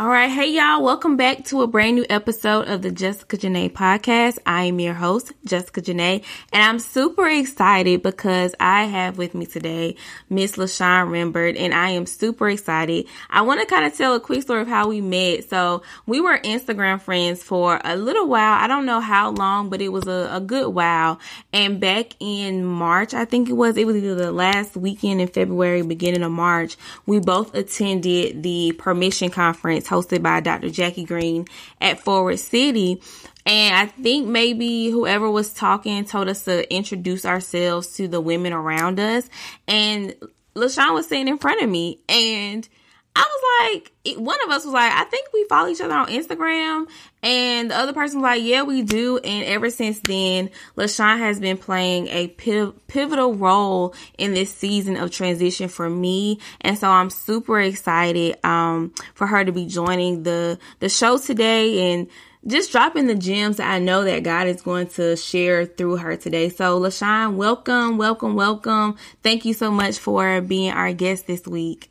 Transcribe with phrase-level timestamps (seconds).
[0.00, 0.30] All right.
[0.30, 0.82] Hey, y'all.
[0.82, 4.38] Welcome back to a brand new episode of the Jessica Janae podcast.
[4.46, 6.24] I am your host, Jessica Janae,
[6.54, 9.96] and I'm super excited because I have with me today
[10.30, 13.08] Miss LaShawn Rembert, and I am super excited.
[13.28, 15.50] I want to kind of tell a quick story of how we met.
[15.50, 18.54] So we were Instagram friends for a little while.
[18.54, 21.20] I don't know how long, but it was a, a good while.
[21.52, 25.28] And back in March, I think it was, it was either the last weekend in
[25.28, 30.70] February, beginning of March, we both attended the permission conference hosted by Dr.
[30.70, 31.46] Jackie Green
[31.80, 33.02] at Forward City.
[33.44, 38.52] And I think maybe whoever was talking told us to introduce ourselves to the women
[38.52, 39.28] around us.
[39.66, 40.14] And
[40.54, 42.68] LaShawn was sitting in front of me and
[43.16, 46.06] I was like, one of us was like, I think we follow each other on
[46.08, 46.86] Instagram.
[47.22, 49.18] And the other person was like, yeah, we do.
[49.18, 55.10] And ever since then, LaShawn has been playing a pivotal role in this season of
[55.10, 56.38] transition for me.
[56.60, 61.92] And so I'm super excited, um, for her to be joining the, the show today
[61.92, 62.08] and
[62.46, 66.16] just dropping the gems that I know that God is going to share through her
[66.16, 66.48] today.
[66.48, 68.96] So LaShawn, welcome, welcome, welcome.
[69.22, 71.90] Thank you so much for being our guest this week.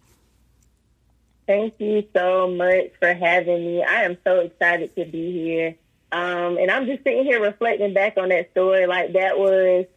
[1.50, 3.84] Thank you so much for having me.
[3.84, 5.76] I am so excited to be here.
[6.12, 8.86] Um, and I'm just sitting here reflecting back on that story.
[8.86, 9.88] Like that was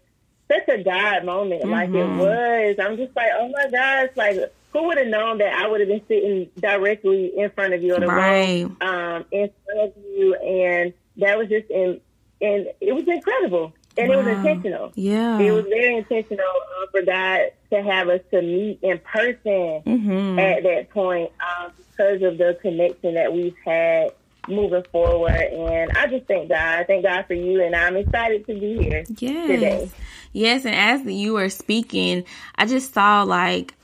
[0.51, 1.61] such a God moment.
[1.61, 1.71] Mm-hmm.
[1.71, 2.19] Like it mm-hmm.
[2.21, 2.77] was.
[2.79, 4.39] I'm just like, oh my gosh, like
[4.73, 7.97] who would have known that I would have been sitting directly in front of you
[7.97, 8.63] on the right.
[8.63, 12.01] road, um, in front of you, and that was just in,
[12.41, 14.15] and it was incredible and wow.
[14.15, 14.93] it was intentional.
[14.95, 19.83] Yeah, it was very intentional uh, for God to have us to meet in person
[19.87, 20.39] mm-hmm.
[20.39, 24.13] at that point um, because of the connection that we've had
[24.49, 25.31] moving forward.
[25.31, 26.87] And I just thank God.
[26.87, 29.47] Thank God for you, and I'm excited to be here yes.
[29.47, 29.91] today.
[30.33, 32.25] Yes, and as you were speaking,
[32.57, 33.75] I just saw like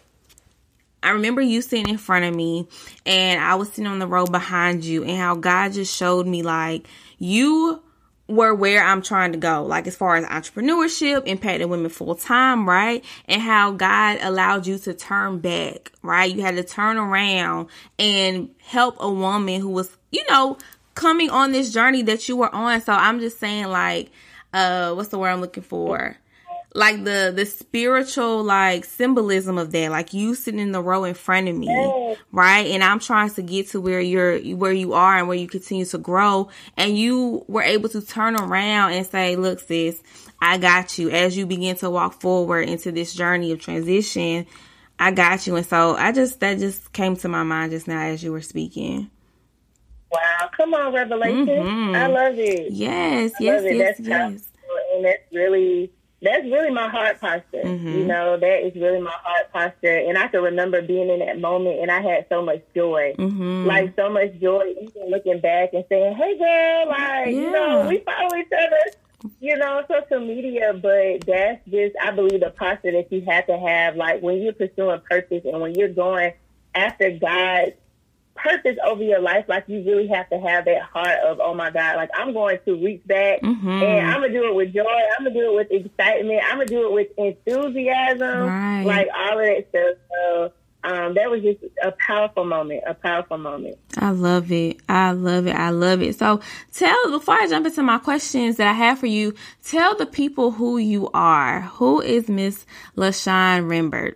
[1.02, 2.66] I remember you sitting in front of me
[3.06, 6.42] and I was sitting on the row behind you and how God just showed me
[6.42, 7.82] like you
[8.28, 12.68] were where I'm trying to go, like as far as entrepreneurship, impacting women full time,
[12.68, 13.02] right?
[13.24, 16.32] And how God allowed you to turn back, right?
[16.32, 17.68] You had to turn around
[17.98, 20.58] and help a woman who was, you know,
[20.94, 22.82] coming on this journey that you were on.
[22.82, 24.10] So I'm just saying, like,
[24.52, 26.16] uh, what's the word I'm looking for?
[26.78, 29.90] Like the the spiritual like symbolism of that.
[29.90, 31.68] Like you sitting in the row in front of me
[32.32, 32.66] right?
[32.68, 35.84] And i'm trying to get to where you're where you are and where you continue
[35.86, 36.48] to grow.
[36.76, 40.02] And you were able to turn around and say look sis
[40.40, 41.10] i got you.
[41.10, 44.46] As you begin to walk forward into this journey of transition
[44.98, 45.56] i got you.
[45.56, 48.42] And so i just that just came to my mind just now as you were
[48.42, 49.10] speaking.
[50.10, 50.48] Wow.
[50.56, 51.46] Come on revelation.
[51.46, 51.94] Mm-hmm.
[51.94, 52.72] i love it.
[52.72, 54.48] Yes I yes yes that's yes.
[54.94, 57.62] and that's really that's really my heart posture.
[57.64, 57.88] Mm-hmm.
[57.88, 59.96] You know, that is really my heart posture.
[59.96, 63.14] And I can remember being in that moment and I had so much joy.
[63.18, 63.66] Mm-hmm.
[63.66, 67.26] Like so much joy, even looking back and saying, Hey girl, like, yeah.
[67.26, 72.40] you know, we follow each other, you know, social media, but that's just I believe
[72.40, 75.88] the posture that you have to have, like when you're pursuing purpose and when you're
[75.88, 76.32] going
[76.74, 77.74] after God
[78.42, 81.70] purpose over your life, like you really have to have that heart of, oh my
[81.70, 83.68] God, like I'm going to reach back mm-hmm.
[83.68, 84.82] and I'm gonna do it with joy.
[84.84, 86.40] I'm gonna do it with excitement.
[86.44, 88.82] I'm gonna do it with enthusiasm, right.
[88.84, 89.96] like all of that stuff.
[90.10, 90.52] So
[90.84, 93.78] um, that was just a powerful moment, a powerful moment.
[93.96, 94.80] I love it.
[94.88, 95.54] I love it.
[95.54, 96.18] I love it.
[96.18, 96.40] So
[96.72, 99.34] tell, before I jump into my questions that I have for you,
[99.64, 101.62] tell the people who you are.
[101.62, 102.64] Who is Miss
[102.96, 104.14] LaShawn Rembert?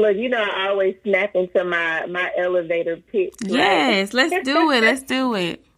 [0.00, 3.34] Look, you know, I always snap into my my elevator pitch.
[3.42, 3.52] Right?
[3.52, 4.82] Yes, let's do it.
[4.82, 5.64] Let's do it.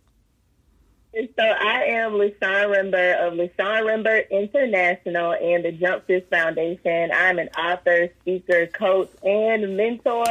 [1.14, 7.10] And so I am LaShawn Rembert of LaShawn Rembert International and the Jump Sis Foundation.
[7.12, 10.24] I'm an author, speaker, coach, and mentor.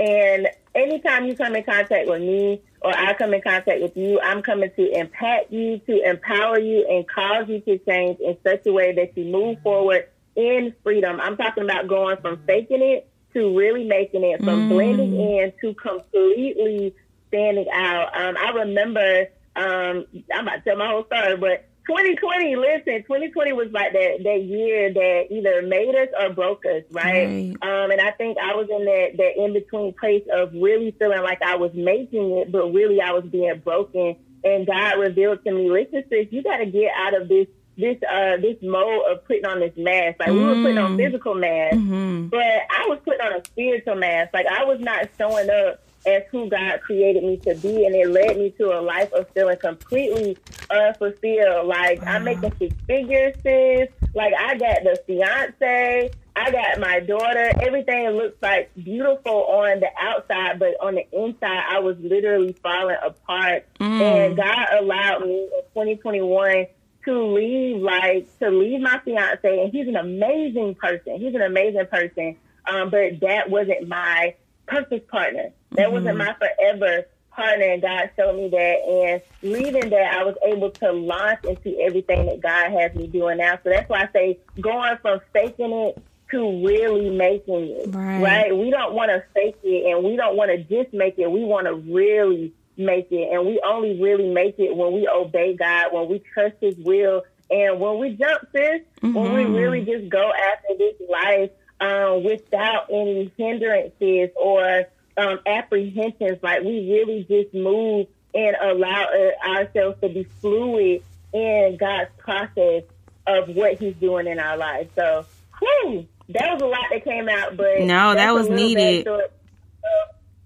[0.00, 4.18] And anytime you come in contact with me or I come in contact with you,
[4.20, 8.66] I'm coming to impact you, to empower you, and cause you to change in such
[8.66, 11.20] a way that you move forward in freedom.
[11.20, 14.68] I'm talking about going from faking it to really making it from mm.
[14.70, 16.94] blending in to completely
[17.28, 18.16] standing out.
[18.18, 19.26] Um, I remember,
[19.56, 24.18] um, I'm about to tell my whole story, but 2020, listen, 2020 was like that,
[24.22, 27.26] that year that either made us or broke us, right?
[27.26, 27.56] right.
[27.62, 31.22] Um, and I think I was in that, that in between place of really feeling
[31.22, 34.16] like I was making it, but really I was being broken.
[34.44, 37.46] And God revealed to me, listen, sis, you got to get out of this
[37.78, 40.18] this uh this mode of putting on this mask.
[40.18, 40.34] Like mm.
[40.34, 41.04] we were putting on mm.
[41.04, 42.26] physical mask, mm-hmm.
[42.26, 44.34] but I was putting on a spiritual mask.
[44.34, 48.08] Like I was not showing up as who God created me to be, and it
[48.08, 50.36] led me to a life of feeling completely
[50.70, 51.68] unfulfilled.
[51.68, 52.14] Like wow.
[52.14, 53.88] I'm making six figures, sis.
[54.14, 56.10] Like I got the fiance.
[56.34, 57.50] I got my daughter.
[57.60, 62.96] Everything looks like beautiful on the outside, but on the inside, I was literally falling
[63.04, 63.66] apart.
[63.80, 64.00] Mm.
[64.00, 66.66] And God allowed me in 2021
[67.08, 71.18] to leave, like to leave my fiance, and he's an amazing person.
[71.18, 72.36] He's an amazing person.
[72.66, 74.34] Um, but that wasn't my
[74.66, 75.50] perfect partner.
[75.70, 75.94] That mm-hmm.
[75.94, 77.64] wasn't my forever partner.
[77.64, 79.22] And God showed me that.
[79.42, 83.38] And leaving that, I was able to launch into everything that God has me doing
[83.38, 83.58] now.
[83.64, 87.94] So that's why I say going from faking it to really making it.
[87.94, 88.22] Right.
[88.22, 88.56] right?
[88.56, 91.30] We don't want to fake it and we don't want to just make it.
[91.30, 93.32] We want to really make it.
[93.32, 97.22] And we only really make it when we obey God, when we trust His will,
[97.50, 99.12] and when we jump, sis, mm-hmm.
[99.14, 99.54] when we mm-hmm.
[99.54, 104.84] really just go after this life um, without any hindrances or
[105.16, 106.38] um, apprehensions.
[106.42, 111.02] Like we really just move and allow uh, ourselves to be fluid
[111.32, 112.84] in God's process
[113.26, 114.90] of what He's doing in our lives.
[114.94, 115.26] So,
[115.58, 119.06] whew, that was a lot that came out, but no, that was needed.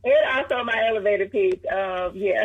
[0.05, 1.65] And also my elevator pitch.
[1.67, 2.45] Um, yeah.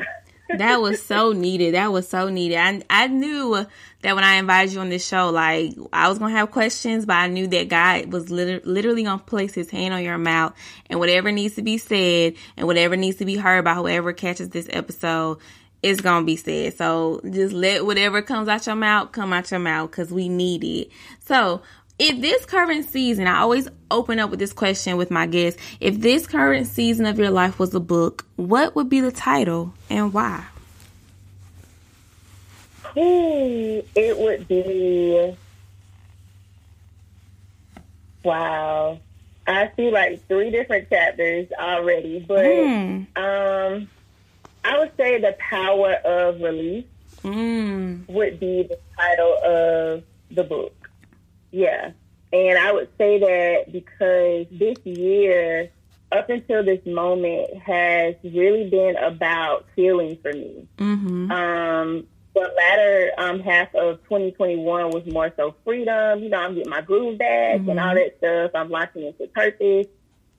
[0.57, 1.73] that was so needed.
[1.73, 2.57] That was so needed.
[2.57, 3.65] I I knew
[4.01, 7.15] that when I invited you on this show, like I was gonna have questions, but
[7.15, 10.53] I knew that God was liter- literally gonna place His hand on your mouth,
[10.89, 14.49] and whatever needs to be said, and whatever needs to be heard by whoever catches
[14.49, 15.39] this episode,
[15.83, 16.75] is gonna be said.
[16.75, 20.63] So just let whatever comes out your mouth come out your mouth, cause we need
[20.63, 20.89] it.
[21.19, 21.61] So
[21.99, 25.59] if this current season, I always open up with this question with my guests.
[25.79, 29.73] If this current season of your life was a book, what would be the title
[29.89, 30.45] and why?
[32.83, 35.35] Hmm, it would be.
[38.23, 38.99] Wow.
[39.47, 43.07] I see like three different chapters already, but mm.
[43.15, 43.89] um,
[44.63, 46.85] I would say the power of release
[47.23, 48.07] mm.
[48.09, 50.76] would be the title of the book.
[51.57, 51.91] Yeah.
[52.31, 55.71] And I would say that because this year,
[56.11, 60.67] up until this moment, has really been about healing for me.
[60.77, 61.31] Mm-hmm.
[61.31, 66.21] Um, the latter um, half of 2021 was more so freedom.
[66.21, 67.69] You know, I'm getting my groove back mm-hmm.
[67.71, 68.51] and all that stuff.
[68.53, 69.87] I'm launching into purpose.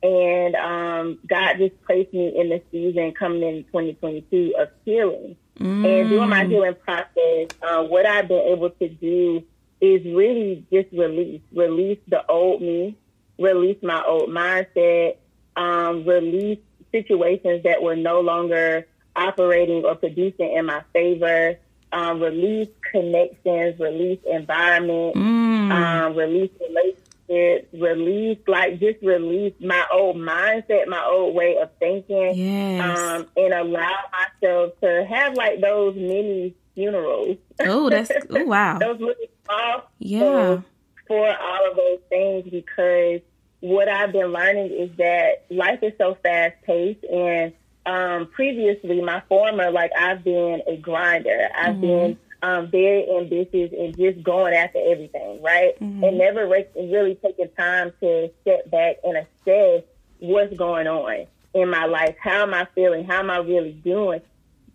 [0.01, 5.37] And um, God just placed me in the season coming in 2022 of healing.
[5.59, 5.85] Mm.
[5.85, 9.45] And during my healing process, uh, what I've been able to do
[9.81, 12.97] is really just release, release the old me,
[13.39, 15.17] release my old mindset,
[15.57, 16.59] um, release
[16.93, 21.59] situations that were no longer operating or producing in my favor,
[21.93, 25.71] um, release connections, release environment, mm.
[25.73, 32.35] um, release relationships, release like just release my old mindset, my old way of thinking,
[32.35, 32.99] yes.
[32.99, 37.37] um, and allow myself to have like those mini funerals.
[37.61, 38.79] Oh, that's oh wow.
[38.79, 40.59] those really small yeah.
[41.07, 43.21] for all of those things because
[43.61, 47.53] what I've been learning is that life is so fast paced and
[47.87, 51.49] um, previously my former like I've been a grinder.
[51.57, 51.81] I've mm-hmm.
[51.81, 55.79] been um, very ambitious and just going after everything, right?
[55.81, 56.05] Mm-hmm.
[56.05, 59.83] And never re- really taking time to step back and assess
[60.21, 62.15] what's going on in my life.
[62.21, 63.05] How am I feeling?
[63.05, 64.21] How am I really doing?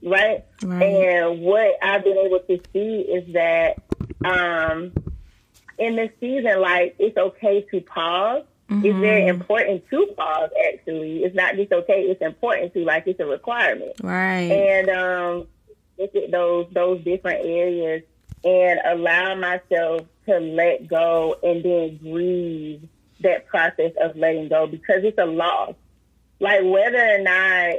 [0.03, 0.45] right?
[0.63, 0.83] right?
[0.83, 3.77] And what I've been able to see is that
[4.25, 4.91] um,
[5.77, 8.43] in this season, like it's okay to pause.
[8.69, 8.85] Mm-hmm.
[8.85, 10.49] It's very important to pause.
[10.71, 14.51] Actually, it's not just okay; it's important to like it's a requirement, right?
[14.51, 15.47] And um,
[15.97, 18.03] look at those those different areas
[18.43, 22.87] and allow myself to let go and then grieve
[23.21, 25.75] that process of letting go because it's a loss.
[26.39, 27.75] Like whether or not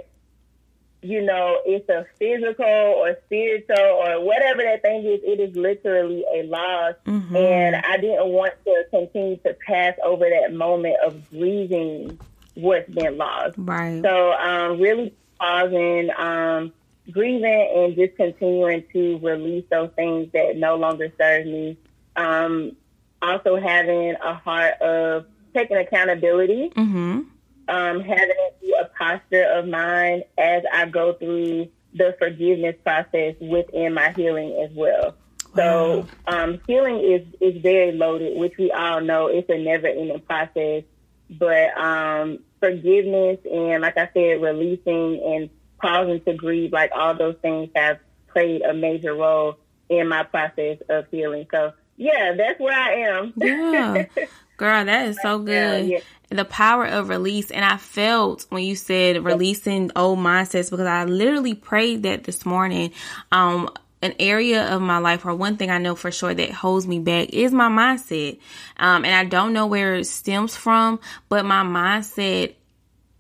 [1.05, 6.25] you know, it's a physical or spiritual or whatever that thing is, it is literally
[6.35, 6.95] a loss.
[7.05, 7.37] Mm-hmm.
[7.37, 12.19] And I didn't want to continue to pass over that moment of grieving
[12.55, 13.55] what's been lost.
[13.59, 14.03] Right.
[14.03, 16.73] So, um, really pausing, um,
[17.11, 21.77] grieving and just continuing to release those things that no longer serve me.
[22.17, 22.77] Um,
[23.21, 26.71] also having a heart of taking accountability.
[26.71, 27.34] Mm-hmm
[27.69, 33.35] um, having it be a posture of mind as I go through the forgiveness process
[33.41, 35.17] within my healing as well.
[35.55, 40.21] So um, healing is is very loaded, which we all know it's a never ending
[40.21, 40.83] process.
[41.31, 47.37] But um, forgiveness and, like I said, releasing and pausing to grieve, like all those
[47.41, 47.99] things have
[48.33, 51.47] played a major role in my process of healing.
[51.53, 53.33] So yeah, that's where I am.
[53.37, 54.07] Yeah.
[54.57, 55.87] Girl, that is so good.
[55.87, 56.01] Yeah, yeah.
[56.31, 57.51] The power of release.
[57.51, 62.45] And I felt when you said releasing old mindsets because I literally prayed that this
[62.45, 62.93] morning.
[63.31, 63.71] Um,
[64.03, 66.99] an area of my life or one thing I know for sure that holds me
[66.99, 68.39] back is my mindset.
[68.77, 72.55] Um, and I don't know where it stems from, but my mindset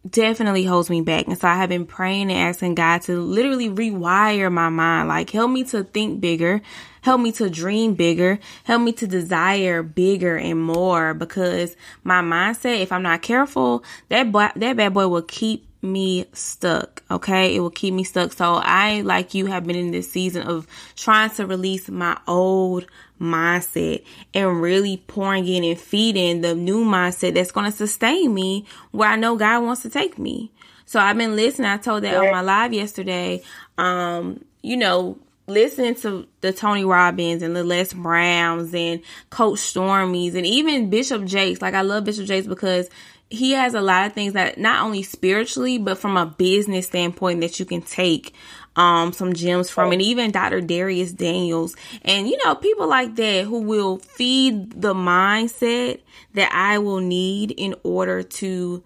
[0.08, 1.26] definitely holds me back.
[1.26, 5.08] And so I have been praying and asking God to literally rewire my mind.
[5.08, 6.60] Like help me to think bigger,
[7.02, 12.80] help me to dream bigger, help me to desire bigger and more because my mindset,
[12.80, 17.02] if I'm not careful, that boy, that bad boy will keep me stuck.
[17.10, 17.54] Okay.
[17.54, 18.32] It will keep me stuck.
[18.32, 22.86] So I, like you, have been in this season of trying to release my old
[23.20, 28.66] mindset and really pouring in and feeding the new mindset that's going to sustain me
[28.90, 30.50] where I know God wants to take me.
[30.86, 31.68] So I've been listening.
[31.68, 33.42] I told that on my live yesterday.
[33.78, 39.00] Um, you know, listening to the Tony Robbins and the Les Browns and
[39.30, 41.60] Coach Stormies and even Bishop Jakes.
[41.60, 42.88] Like I love Bishop Jakes because
[43.34, 47.40] he has a lot of things that not only spiritually but from a business standpoint
[47.40, 48.34] that you can take
[48.76, 50.60] um, some gems from, and even Dr.
[50.60, 56.00] Dharius Daniels, and you know, people like that who will feed the mindset
[56.34, 58.82] that I will need in order to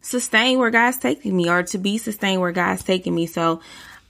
[0.00, 3.26] sustain where God's taking me or to be sustained where God's taking me.
[3.26, 3.60] So,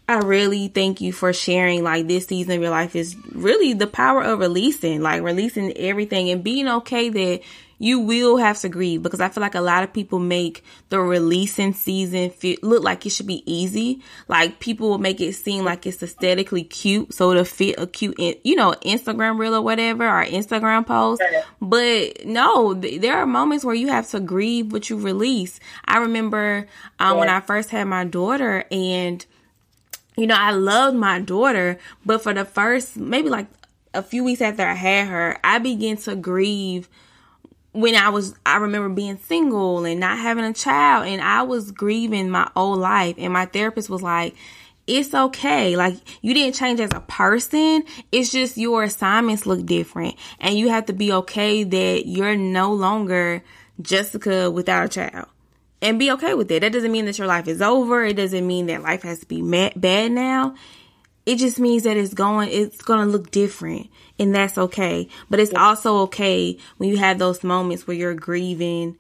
[0.08, 3.87] I really thank you for sharing like this season of your life is really the
[3.87, 7.40] power of releasing, like releasing everything and being okay that
[7.82, 11.00] you will have to grieve because I feel like a lot of people make the
[11.00, 14.02] releasing season fit, look like it should be easy.
[14.28, 18.16] Like people will make it seem like it's aesthetically cute, so to fit a cute,
[18.44, 21.24] you know, Instagram reel or whatever or Instagram post.
[21.60, 25.58] But no, th- there are moments where you have to grieve what you release.
[25.84, 26.68] I remember
[27.00, 27.18] um, yeah.
[27.18, 29.26] when I first had my daughter and
[30.16, 33.48] you know, I loved my daughter, but for the first maybe like
[33.92, 36.88] a few weeks after I had her, I began to grieve
[37.73, 41.71] when I was, I remember being single and not having a child, and I was
[41.71, 43.17] grieving my old life.
[43.19, 44.35] And my therapist was like,
[44.87, 45.76] it's okay.
[45.76, 47.85] Like, you didn't change as a person.
[48.11, 50.17] It's just your assignments look different.
[50.41, 53.43] And you have to be okay that you're no longer
[53.81, 55.29] Jessica without a child
[55.81, 56.61] and be okay with it.
[56.61, 58.05] That doesn't mean that your life is over.
[58.05, 59.41] It doesn't mean that life has to be
[59.76, 60.55] bad now.
[61.25, 63.88] It just means that it's going, it's going to look different
[64.19, 65.09] and that's okay.
[65.31, 68.97] But it's also okay when you have those moments where you're grieving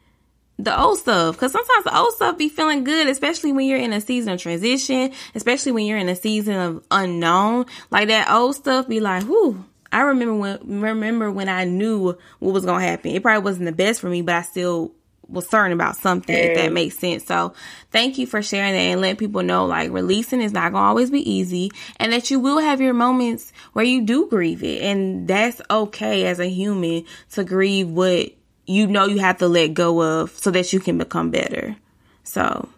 [0.58, 1.36] the old stuff.
[1.38, 4.40] Cause sometimes the old stuff be feeling good, especially when you're in a season of
[4.40, 7.66] transition, especially when you're in a season of unknown.
[7.90, 12.52] Like that old stuff be like, whoo, I remember when, remember when I knew what
[12.52, 13.10] was going to happen.
[13.10, 14.92] It probably wasn't the best for me, but I still
[15.32, 17.24] was certain about something, if that makes sense.
[17.24, 17.54] So
[17.90, 21.10] thank you for sharing that and letting people know like releasing is not gonna always
[21.10, 24.82] be easy and that you will have your moments where you do grieve it.
[24.82, 28.32] And that's okay as a human to grieve what
[28.66, 31.76] you know you have to let go of so that you can become better.
[32.24, 32.68] So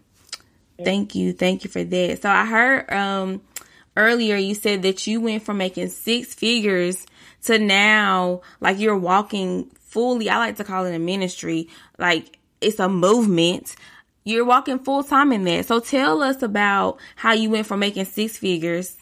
[0.83, 1.33] thank you.
[1.33, 2.23] Thank you for that.
[2.23, 3.43] So I heard um
[3.97, 7.07] earlier you said that you went from making six figures
[7.43, 11.69] to now like you're walking fully I like to call it a ministry
[11.99, 13.77] like it's a movement.
[14.25, 15.67] You're walking full time in that.
[15.67, 18.97] So tell us about how you went from making six figures.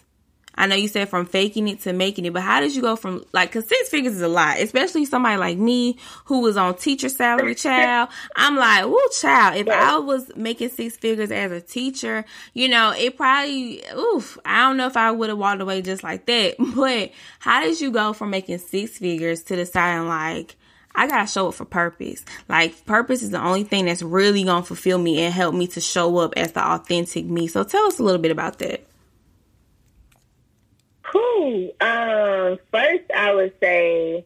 [0.54, 2.94] I know you said from faking it to making it, but how did you go
[2.94, 6.76] from like, cause six figures is a lot, especially somebody like me who was on
[6.76, 8.10] teacher salary, child.
[8.36, 12.92] I'm like, woo, child, if I was making six figures as a teacher, you know,
[12.96, 16.56] it probably, oof, I don't know if I would have walked away just like that,
[16.76, 20.56] but how did you go from making six figures to deciding like,
[20.94, 22.24] I gotta show up for purpose.
[22.48, 25.80] Like purpose is the only thing that's really gonna fulfill me and help me to
[25.80, 27.46] show up as the authentic me.
[27.46, 28.86] So tell us a little bit about that.
[31.02, 31.72] Cool.
[31.80, 34.24] Um, first I would say,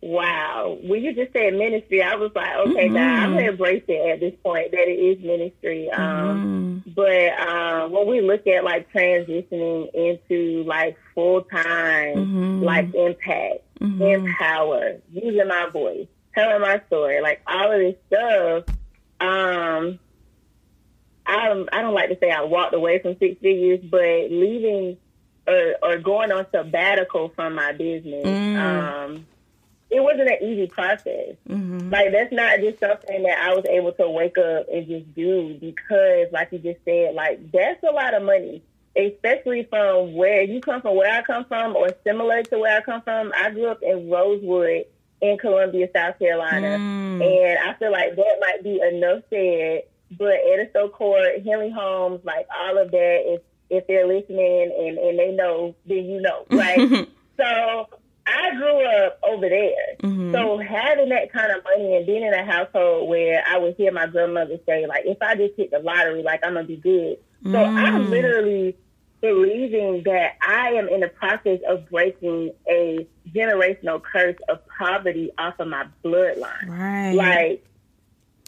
[0.00, 0.78] wow.
[0.82, 2.94] When you just said ministry, I was like, okay, mm-hmm.
[2.94, 5.90] God, I'm gonna embrace it at this point that it is ministry.
[5.90, 6.90] Um, mm-hmm.
[6.92, 12.62] but um, when we look at like transitioning into like full time, mm-hmm.
[12.62, 14.02] like impact mm-hmm.
[14.02, 18.64] empower, using my voice, telling my story, like all of this stuff.
[19.20, 19.98] Um,
[21.26, 24.96] I I don't like to say I walked away from six figures, but leaving
[25.46, 28.56] or or going on sabbatical from my business, mm.
[28.56, 29.26] um,
[29.90, 31.36] it wasn't an easy process.
[31.48, 31.90] Mm-hmm.
[31.90, 35.56] Like that's not just something that I was able to wake up and just do
[35.60, 38.62] because, like you just said, like that's a lot of money
[38.96, 42.80] especially from where you come from, where I come from, or similar to where I
[42.82, 43.32] come from.
[43.36, 44.84] I grew up in Rosewood
[45.20, 47.22] in Columbia, South Carolina, mm.
[47.22, 49.82] and I feel like that might be enough said.
[50.10, 55.18] But Edisto Court, Hendley Homes, like all of that, if if they're listening and and
[55.18, 57.08] they know, then you know, right?
[57.36, 57.86] so
[58.26, 59.96] I grew up over there.
[60.02, 60.32] Mm-hmm.
[60.32, 63.92] So having that kind of money and being in a household where I would hear
[63.92, 67.18] my grandmother say, like, if I just hit the lottery, like I'm gonna be good.
[67.44, 67.76] So mm.
[67.76, 68.76] I literally
[69.26, 75.58] believing that I am in the process of breaking a generational curse of poverty off
[75.58, 76.68] of my bloodline.
[76.68, 77.12] Right.
[77.12, 77.66] Like,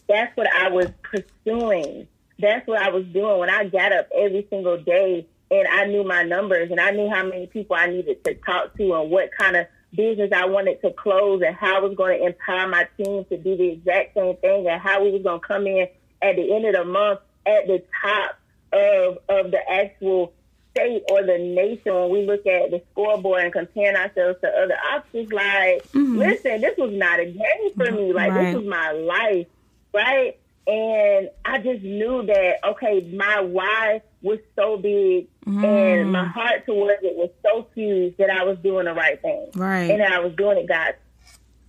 [0.08, 2.06] that's what I was pursuing.
[2.38, 6.04] That's what I was doing when I got up every single day and I knew
[6.04, 9.30] my numbers and I knew how many people I needed to talk to and what
[9.36, 12.86] kind of business I wanted to close and how I was going to empower my
[12.96, 15.88] team to do the exact same thing and how we was going to come in
[16.22, 18.38] at the end of the month at the top
[18.72, 20.32] of of the actual
[20.78, 24.76] state or the nation when we look at the scoreboard and comparing ourselves to other
[24.92, 26.16] options like mm-hmm.
[26.16, 28.44] listen this was not a game for me like right.
[28.44, 29.46] this was my life
[29.92, 35.64] right and I just knew that, okay, my why was so big mm.
[35.64, 39.48] and my heart towards it was so huge that I was doing the right thing.
[39.54, 39.90] Right.
[39.90, 40.94] And I was doing it God.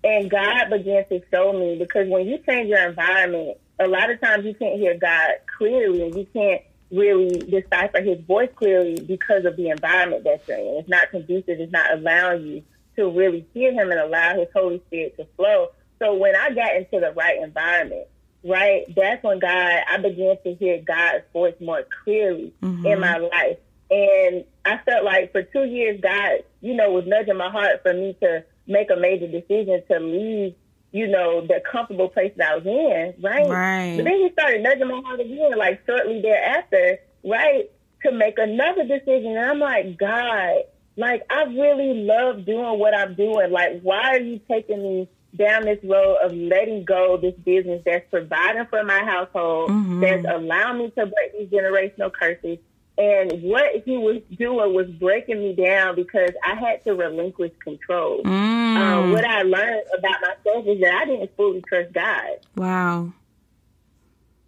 [0.04, 4.20] And God began to show me because when you change your environment, a lot of
[4.20, 6.62] times you can't hear God clearly and you can't
[6.92, 10.78] really decipher his voice clearly because of the environment that you're in.
[10.80, 12.64] It's not conducive, it's not allowing you
[12.96, 15.70] to really hear him and allow his Holy Spirit to flow.
[16.00, 18.08] So when I got into the right environment,
[18.44, 18.84] right?
[18.96, 22.86] That's when God, I began to hear God's voice more clearly mm-hmm.
[22.86, 23.58] in my life.
[23.92, 27.94] And I felt like for two years, God, you know, was nudging my heart for
[27.94, 30.56] me to make a major decision to leave,
[30.92, 33.48] you know, the comfortable place that I was in, right?
[33.48, 33.98] Right.
[33.98, 37.70] But then he started nudging my heart again, like shortly thereafter, right?
[38.04, 39.38] To make another decision.
[39.38, 40.64] And I'm like, God,
[40.96, 43.52] like, I really love doing what I'm doing.
[43.52, 48.10] Like, why are you taking me down this road of letting go this business that's
[48.10, 50.02] providing for my household, mm-hmm.
[50.02, 52.58] that's allowing me to break these generational curses.
[53.00, 58.22] And what he was doing was breaking me down because I had to relinquish control.
[58.24, 58.76] Mm.
[58.76, 62.46] Um, what I learned about myself is that I didn't fully trust God.
[62.58, 63.14] Wow.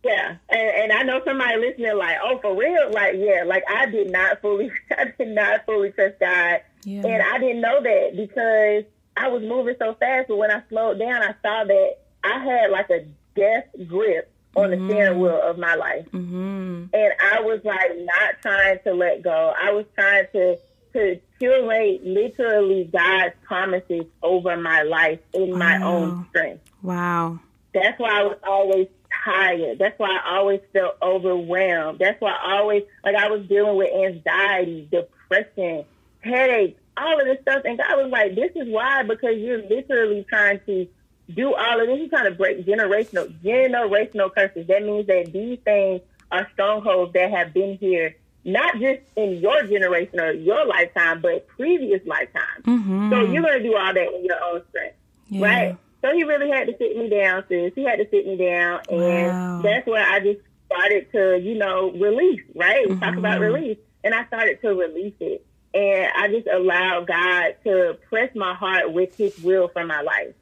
[0.03, 2.91] Yeah, and, and I know somebody listening like, oh, for real?
[2.91, 7.05] Like, yeah, like I did not fully, I did not fully trust God, yeah.
[7.05, 8.83] and I didn't know that because
[9.15, 12.71] I was moving so fast, but when I slowed down, I saw that I had
[12.71, 13.05] like a
[13.35, 14.87] death grip on mm-hmm.
[14.87, 16.85] the steering wheel of my life, mm-hmm.
[16.93, 19.53] and I was like not trying to let go.
[19.59, 20.57] I was trying to
[20.93, 25.57] to curate literally God's promises over my life in wow.
[25.57, 26.63] my own strength.
[26.81, 27.39] Wow.
[27.73, 28.87] That's why I was always
[29.23, 29.79] tired.
[29.79, 31.99] That's why I always felt overwhelmed.
[31.99, 35.85] That's why I always like I was dealing with anxiety, depression,
[36.19, 37.61] headaches, all of this stuff.
[37.65, 40.87] And God was like, this is why, because you're literally trying to
[41.35, 41.99] do all of this.
[41.99, 44.67] You're trying to break generational, generational curses.
[44.67, 48.15] That means that these things are strongholds that have been here,
[48.45, 52.63] not just in your generation or your lifetime, but previous lifetimes.
[52.63, 53.11] Mm-hmm.
[53.11, 54.95] So you're going to do all that in your own strength,
[55.27, 55.45] yeah.
[55.45, 55.77] right?
[56.01, 57.73] So he really had to sit me down, sis.
[57.75, 58.81] He had to sit me down.
[58.89, 59.61] And wow.
[59.61, 62.87] that's where I just started to, you know, release, right?
[62.87, 62.99] Mm-hmm.
[62.99, 63.77] Talk about release.
[64.03, 65.45] And I started to release it.
[65.73, 70.33] And I just allowed God to press my heart with his will for my life.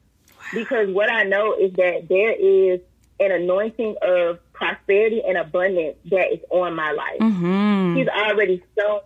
[0.52, 2.80] Because what I know is that there is
[3.18, 7.20] an anointing of prosperity and abundance that is on my life.
[7.20, 7.96] Mm-hmm.
[7.96, 9.00] He's already shown.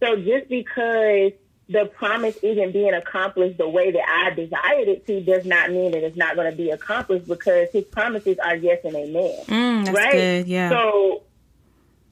[0.00, 1.32] So just because
[1.68, 5.90] the promise isn't being accomplished the way that I desired it to does not mean
[5.90, 9.44] that it's not going to be accomplished because his promises are yes and amen.
[9.46, 10.12] Mm, right?
[10.12, 10.70] Good, yeah.
[10.70, 11.24] So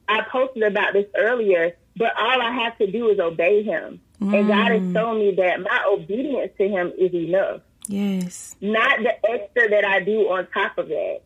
[0.08, 4.00] I posted about this earlier but all I have to do is obey him.
[4.20, 4.38] Mm.
[4.38, 7.62] And God has shown me that my obedience to him is enough.
[7.88, 8.56] Yes.
[8.60, 11.20] Not the extra that I do on top of that.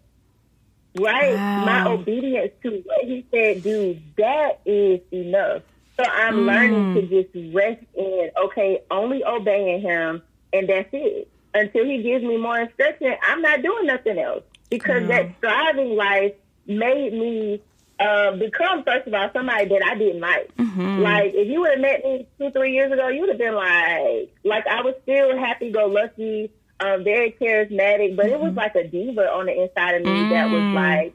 [0.98, 1.34] Right?
[1.34, 1.64] Wow.
[1.64, 5.62] My obedience to what he said do, that is enough.
[5.96, 6.46] So I'm mm.
[6.46, 11.28] learning to just rest in, okay, only obeying him, and that's it.
[11.52, 14.44] Until he gives me more instruction, I'm not doing nothing else.
[14.70, 16.32] Because that striving life
[16.66, 17.60] made me
[18.00, 20.56] uh, become first of all somebody that I didn't like.
[20.56, 21.00] Mm-hmm.
[21.02, 23.54] Like if you would have met me two three years ago, you would have been
[23.54, 28.34] like like I was still happy go lucky, um, very charismatic, but mm-hmm.
[28.34, 28.58] it was mm-hmm.
[28.58, 30.30] like a diva on the inside of me mm-hmm.
[30.30, 30.74] that was mm.
[30.74, 31.14] like.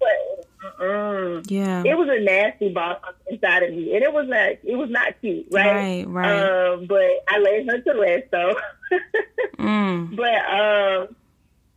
[0.00, 4.52] But, yeah, it was a nasty boss inside of me, and it was not.
[4.64, 6.04] It was not cute, right?
[6.04, 6.72] Right, right.
[6.72, 8.54] Um, but I laid her to rest, so.
[9.58, 10.16] mm.
[10.16, 11.16] But um,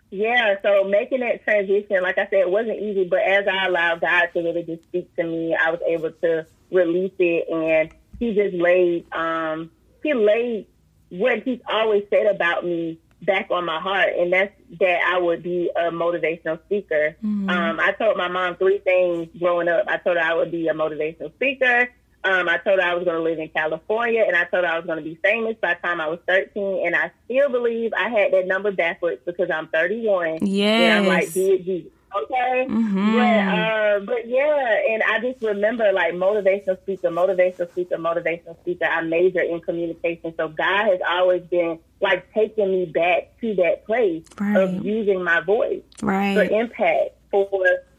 [0.09, 4.01] yeah, so making that transition, like I said, it wasn't easy, but as I allowed
[4.01, 8.33] God to really just speak to me, I was able to release it and he
[8.33, 9.71] just laid um
[10.03, 10.67] he laid
[11.09, 15.43] what he's always said about me back on my heart and that's that I would
[15.43, 17.15] be a motivational speaker.
[17.23, 17.49] Mm-hmm.
[17.49, 19.85] Um I told my mom three things growing up.
[19.87, 21.89] I told her I would be a motivational speaker.
[22.27, 24.69] Um, I told her I was going to live in California, and I told her
[24.69, 26.85] I was going to be famous by the time I was 13.
[26.85, 30.39] And I still believe I had that number backwards because I'm 31.
[30.41, 30.67] Yeah.
[30.67, 31.91] And I'm like, did Jesus.
[32.15, 33.15] Okay, mm-hmm.
[33.15, 38.85] but uh, but yeah, and I just remember like motivational speaker, motivational speaker, motivational speaker.
[38.85, 43.85] I major in communication, so God has always been like taking me back to that
[43.85, 44.55] place right.
[44.55, 46.35] of using my voice right.
[46.35, 47.49] for impact, for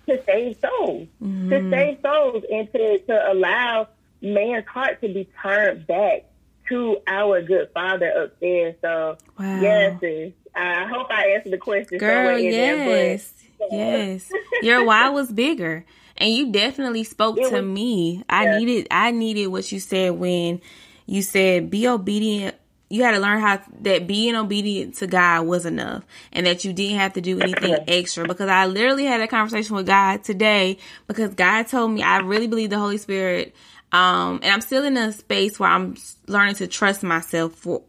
[0.09, 1.51] to save souls, mm-hmm.
[1.51, 3.89] to save souls, and to to allow
[4.21, 6.25] man's heart to be turned back
[6.69, 8.75] to our good Father up there.
[8.83, 9.61] So wow.
[9.61, 11.99] yes, I hope I answered the question.
[11.99, 13.33] Girl, yes.
[13.33, 14.33] There, but, yes.
[14.63, 15.85] Your why was bigger.
[16.17, 18.25] And you definitely spoke to was, me.
[18.29, 18.59] I yeah.
[18.59, 20.61] needed I needed what you said when
[21.07, 22.57] you said be obedient
[22.91, 26.73] you had to learn how that being obedient to God was enough and that you
[26.73, 30.79] didn't have to do anything extra because I literally had a conversation with God today
[31.07, 33.55] because God told me I really believe the Holy Spirit
[33.93, 35.97] um and I'm still in a space where I'm
[36.27, 37.83] learning to trust myself for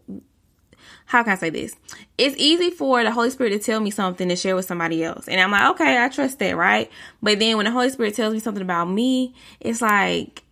[1.09, 1.75] how can I say this?
[2.19, 5.27] It's easy for the Holy Spirit to tell me something to share with somebody else.
[5.27, 6.91] And I'm like, okay, I trust that, right?
[7.23, 10.43] But then when the Holy Spirit tells me something about me, it's like,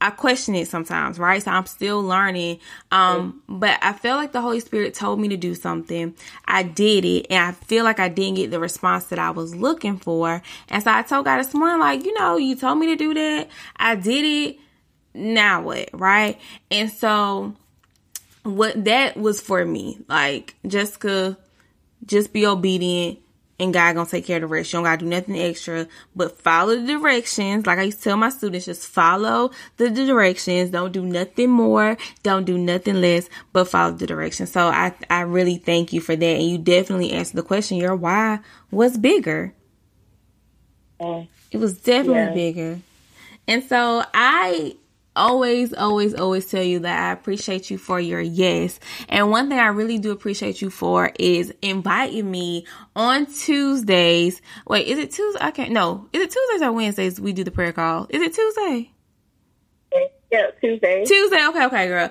[0.00, 1.42] I question it sometimes, right?
[1.42, 2.60] So I'm still learning.
[2.92, 6.14] Um, but I feel like the Holy Spirit told me to do something.
[6.44, 9.54] I did it and I feel like I didn't get the response that I was
[9.54, 10.42] looking for.
[10.68, 13.14] And so I told God this morning, like, you know, you told me to do
[13.14, 13.48] that.
[13.76, 14.58] I did it.
[15.14, 15.88] Now what?
[15.94, 16.38] Right.
[16.70, 17.56] And so
[18.42, 19.98] what that was for me.
[20.08, 21.38] Like Jessica,
[22.04, 23.18] just be obedient
[23.58, 24.72] and God gonna take care of the rest.
[24.72, 27.66] You don't gotta do nothing extra, but follow the directions.
[27.66, 30.70] Like I used to tell my students, just follow the directions.
[30.70, 31.96] Don't do nothing more.
[32.22, 34.52] Don't do nothing less, but follow the directions.
[34.52, 36.24] So I, I really thank you for that.
[36.24, 37.78] And you definitely answered the question.
[37.78, 38.40] Your why
[38.70, 39.54] was bigger.
[41.50, 42.34] it was definitely yeah.
[42.34, 42.80] bigger.
[43.48, 44.76] And so I
[45.16, 48.78] always, always, always tell you that I appreciate you for your yes.
[49.08, 54.40] And one thing I really do appreciate you for is inviting me on Tuesdays.
[54.66, 55.40] Wait, is it Tuesday?
[55.42, 56.08] I can't, no.
[56.12, 58.06] Is it Tuesdays or Wednesdays we do the prayer call?
[58.10, 58.92] Is it Tuesday?
[60.30, 61.04] Yeah, Tuesday.
[61.04, 61.46] Tuesday.
[61.48, 62.10] Okay, okay, girl.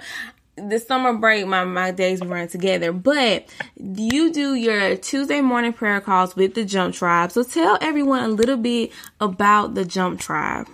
[0.57, 5.99] The summer break, my, my days run together, but you do your Tuesday morning prayer
[5.99, 7.33] calls with the Jump Tribe.
[7.33, 10.67] So tell everyone a little bit about the Jump Tribe.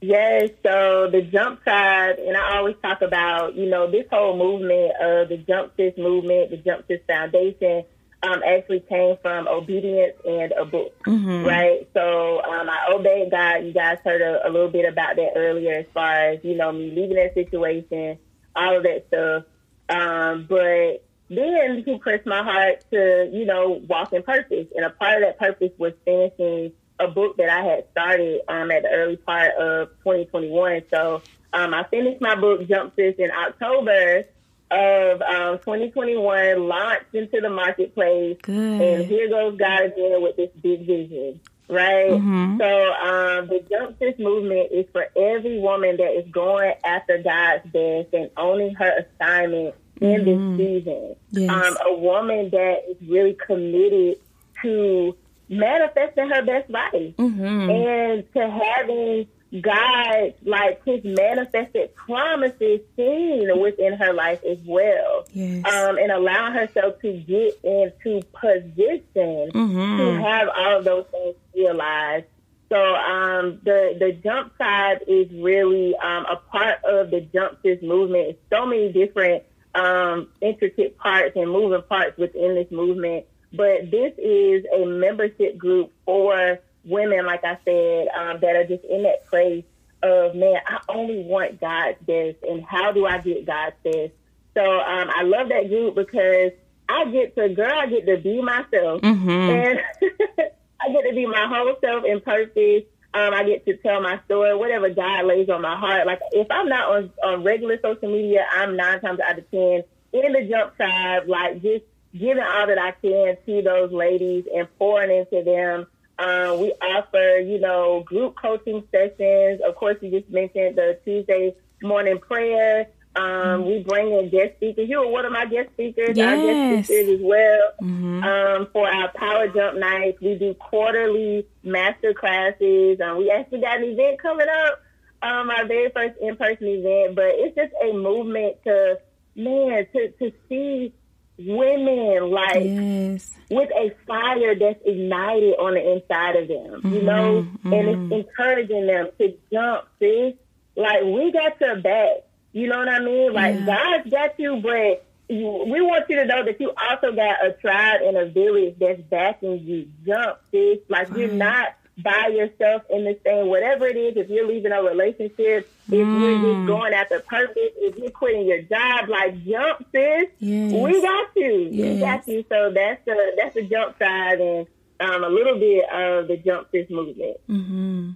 [0.00, 4.92] Yes, so the jump tribe, and I always talk about, you know, this whole movement
[5.00, 7.84] of the jump sis movement, the jump sis foundation,
[8.22, 11.44] um, actually came from obedience and a book, mm-hmm.
[11.44, 11.88] right?
[11.94, 13.64] So um, I obeyed God.
[13.64, 16.72] You guys heard a, a, little bit about that earlier, as far as you know,
[16.72, 18.18] me leaving that situation,
[18.54, 19.44] all of that stuff.
[19.88, 24.90] Um, but then He pressed my heart to, you know, walk in purpose, and a
[24.90, 28.90] part of that purpose was finishing a book that I had started um, at the
[28.90, 30.82] early part of 2021.
[30.90, 34.24] So um, I finished my book, Jump Sis, in October
[34.70, 38.36] of um, 2021, launched into the marketplace.
[38.42, 38.80] Good.
[38.80, 42.10] And here goes God again with this big vision, right?
[42.10, 42.58] Mm-hmm.
[42.58, 47.64] So um, the Jump Sis movement is for every woman that is going after God's
[47.64, 50.56] best and owning her assignment in mm-hmm.
[50.56, 51.16] this season.
[51.30, 51.50] Yes.
[51.50, 54.18] Um, a woman that is really committed
[54.62, 55.16] to
[55.48, 57.70] manifesting her best life mm-hmm.
[57.70, 59.26] and to having
[59.62, 65.24] God, like his manifested promises seen within her life as well.
[65.32, 65.64] Yes.
[65.64, 69.96] Um, and allowing herself to get into position mm-hmm.
[69.96, 72.26] to have all of those things realized.
[72.68, 77.80] So um, the the jump side is really um, a part of the jump sis
[77.80, 78.36] movement.
[78.50, 83.24] so many different um, intricate parts and moving parts within this movement.
[83.52, 88.84] But this is a membership group for women, like I said, um, that are just
[88.84, 89.64] in that place
[90.02, 92.36] of, man, I only want God's best.
[92.42, 94.12] And how do I get God's best?
[94.54, 96.52] So um, I love that group because
[96.88, 99.02] I get to, girl, I get to be myself.
[99.02, 99.30] Mm-hmm.
[99.30, 99.80] And
[100.80, 102.84] I get to be my whole self in purpose.
[103.14, 106.06] Um, I get to tell my story, whatever God lays on my heart.
[106.06, 109.82] Like if I'm not on, on regular social media, I'm nine times out of ten
[110.12, 114.68] in the jump tribe, like just giving all that I can to those ladies and
[114.78, 115.86] pouring into them.
[116.18, 119.60] Um, we offer, you know, group coaching sessions.
[119.66, 122.88] Of course, you just mentioned the Tuesday morning prayer.
[123.14, 123.68] Um, mm-hmm.
[123.68, 124.88] We bring in guest speakers.
[124.88, 126.16] You were one of my guest speakers.
[126.16, 126.38] Yes.
[126.38, 127.70] Our guest speakers as well.
[127.82, 128.22] Mm-hmm.
[128.24, 133.00] Um, for our Power Jump nights, we do quarterly master classes.
[133.00, 134.82] Um, we actually got an event coming up,
[135.22, 137.14] um, our very first in-person event.
[137.16, 138.98] But it's just a movement to,
[139.36, 140.94] man, to to see
[141.38, 143.32] women like yes.
[143.50, 147.72] with a fire that's ignited on the inside of them, mm-hmm, you know, mm-hmm.
[147.72, 148.12] and it's mm-hmm.
[148.12, 150.34] encouraging them to jump, sis.
[150.76, 152.24] Like we got your back.
[152.52, 153.32] You know what I mean?
[153.32, 153.66] Like yeah.
[153.66, 157.52] God's got you, but you, we want you to know that you also got a
[157.52, 159.88] tribe and a village that's backing you.
[160.06, 160.78] Jump, sis.
[160.88, 163.46] Like you're not by yourself in this thing.
[163.48, 166.20] Whatever it is, if you're leaving a relationship, if Mm.
[166.20, 170.28] you're just going after purpose, if you're quitting your job, like jump, sis.
[170.38, 170.72] Yes.
[170.72, 171.68] We got you.
[171.72, 172.44] We got you.
[172.48, 174.66] So that's the that's the jump side and
[175.00, 177.36] um, a little bit of the jump sis movement.
[177.48, 178.10] Mm-hmm.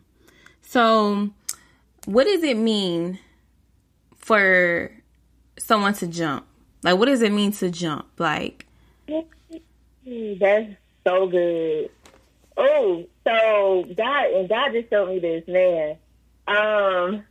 [0.62, 1.30] So,
[2.06, 3.18] what does it mean
[4.16, 4.90] for
[5.58, 6.46] someone to jump?
[6.82, 8.06] Like, what does it mean to jump?
[8.18, 8.66] Like,
[10.06, 10.66] Mm, That's
[11.04, 11.90] so good.
[12.56, 15.96] Oh, so God and God just showed me this, man.
[16.46, 17.24] Um,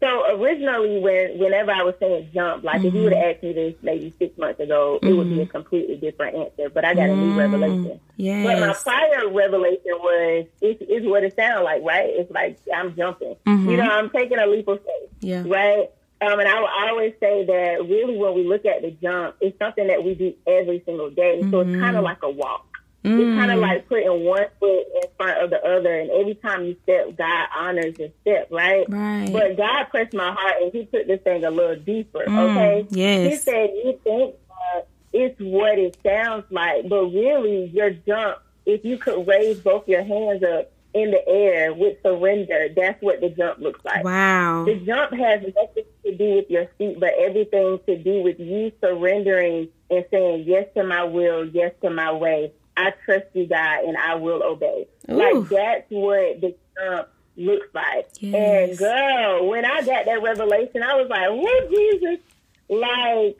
[0.00, 3.22] so originally, when whenever I was saying jump, like if you would mm-hmm.
[3.22, 5.50] have asked me this maybe six months ago, it would be a mm-hmm.
[5.50, 6.70] completely different answer.
[6.70, 8.00] But I got a new revelation.
[8.18, 12.10] Mm, but my prior revelation was it's, it's what it sounds like, right?
[12.10, 13.36] It's like I'm jumping.
[13.46, 13.90] You know, mm-hmm.
[13.90, 15.88] I'm taking a leap of faith yeah, right?
[16.20, 19.58] Um, and I will always say that really when we look at the jump, it's
[19.58, 21.42] something that we do every single day.
[21.50, 22.66] So it's kind of like a walk.
[23.04, 26.64] It's kind of like putting one foot in front of the other, and every time
[26.64, 28.86] you step, God honors your step, right?
[28.88, 32.22] right, But God pressed my heart, and He put this thing a little deeper.
[32.22, 33.30] Okay, Yes.
[33.30, 38.38] He said, "You think uh, it's what it sounds like, but really, your jump.
[38.64, 43.20] If you could raise both your hands up in the air with surrender, that's what
[43.20, 47.14] the jump looks like." wow, The jump has nothing to do with your feet, but
[47.18, 52.12] everything to do with you surrendering and saying yes to my will, yes to my
[52.12, 52.52] way.
[52.76, 54.86] I trust you, God, and I will obey.
[55.10, 55.14] Ooh.
[55.14, 58.08] Like that's what the jump looks like.
[58.20, 58.70] Yes.
[58.70, 62.18] And girl, when I got that revelation, I was like, "What Jesus?"
[62.68, 63.38] Like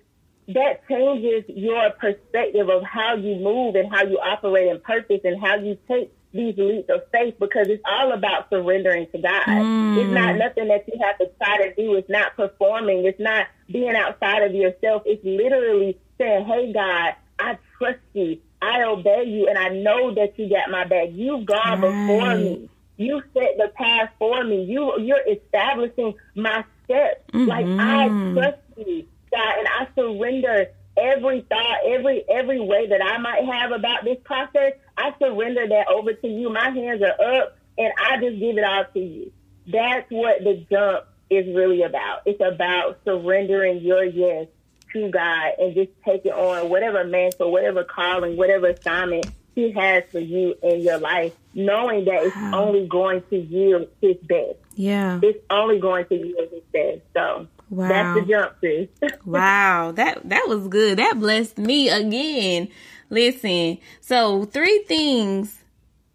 [0.49, 5.40] that changes your perspective of how you move and how you operate in purpose and
[5.40, 9.47] how you take these leaps of faith because it's all about surrendering to God.
[9.47, 9.99] Mm.
[9.99, 11.95] It's not nothing that you have to try to do.
[11.95, 13.05] It's not performing.
[13.05, 15.03] It's not being outside of yourself.
[15.05, 18.38] It's literally saying, Hey God, I trust you.
[18.61, 21.09] I obey you and I know that you got my back.
[21.12, 22.68] You've gone before me.
[22.97, 24.64] You set the path for me.
[24.64, 27.23] You you're establishing my steps.
[27.33, 27.47] Mm-hmm.
[27.47, 33.18] Like I trust you, God, and I surrender every thought, every every way that I
[33.18, 34.75] might have about this process.
[34.97, 36.51] I surrender that over to you.
[36.51, 39.33] My hands are up, and I just give it all to you.
[39.66, 42.23] That's what the jump is really about.
[42.27, 44.47] It's about surrendering your yes
[44.92, 50.05] to God and just take it on whatever mantle, whatever calling, whatever assignment He has
[50.11, 52.66] for you in your life, knowing that it's Wow.
[52.66, 54.57] only going to yield His best.
[54.74, 57.00] yeah, It's only going to yield His best.
[57.14, 57.88] So wow.
[57.88, 58.88] that's the jump, sis.
[59.26, 60.98] Wow, that that was good.
[60.98, 62.68] That blessed me again.
[63.11, 65.59] Listen, so three things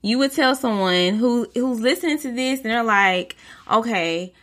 [0.01, 3.35] you would tell someone who who's listening to this and they're like,
[3.71, 4.33] "Okay,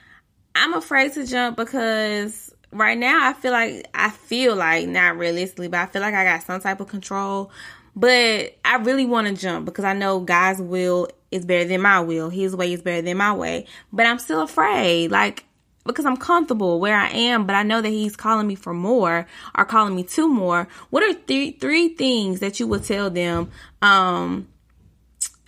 [0.54, 5.68] I'm afraid to jump because right now I feel like I feel like not realistically,
[5.68, 7.50] but I feel like I got some type of control.
[7.96, 12.00] But I really want to jump because I know God's will is better than my
[12.00, 12.28] will.
[12.28, 13.66] His way is better than my way.
[13.92, 15.10] But I'm still afraid.
[15.10, 15.44] Like
[15.86, 19.26] because I'm comfortable where I am, but I know that he's calling me for more
[19.56, 20.66] or calling me to more.
[20.90, 23.50] What are three three things that you would tell them
[23.82, 24.48] um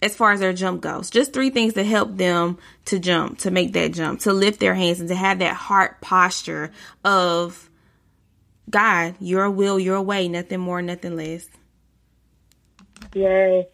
[0.03, 1.11] as far as their jump goes?
[1.11, 4.75] Just three things to help them to jump, to make that jump, to lift their
[4.75, 6.73] hands and to have that heart posture
[7.05, 7.71] of
[8.69, 11.49] God, your will, your way, nothing more, nothing less.
[13.15, 13.67] Yes.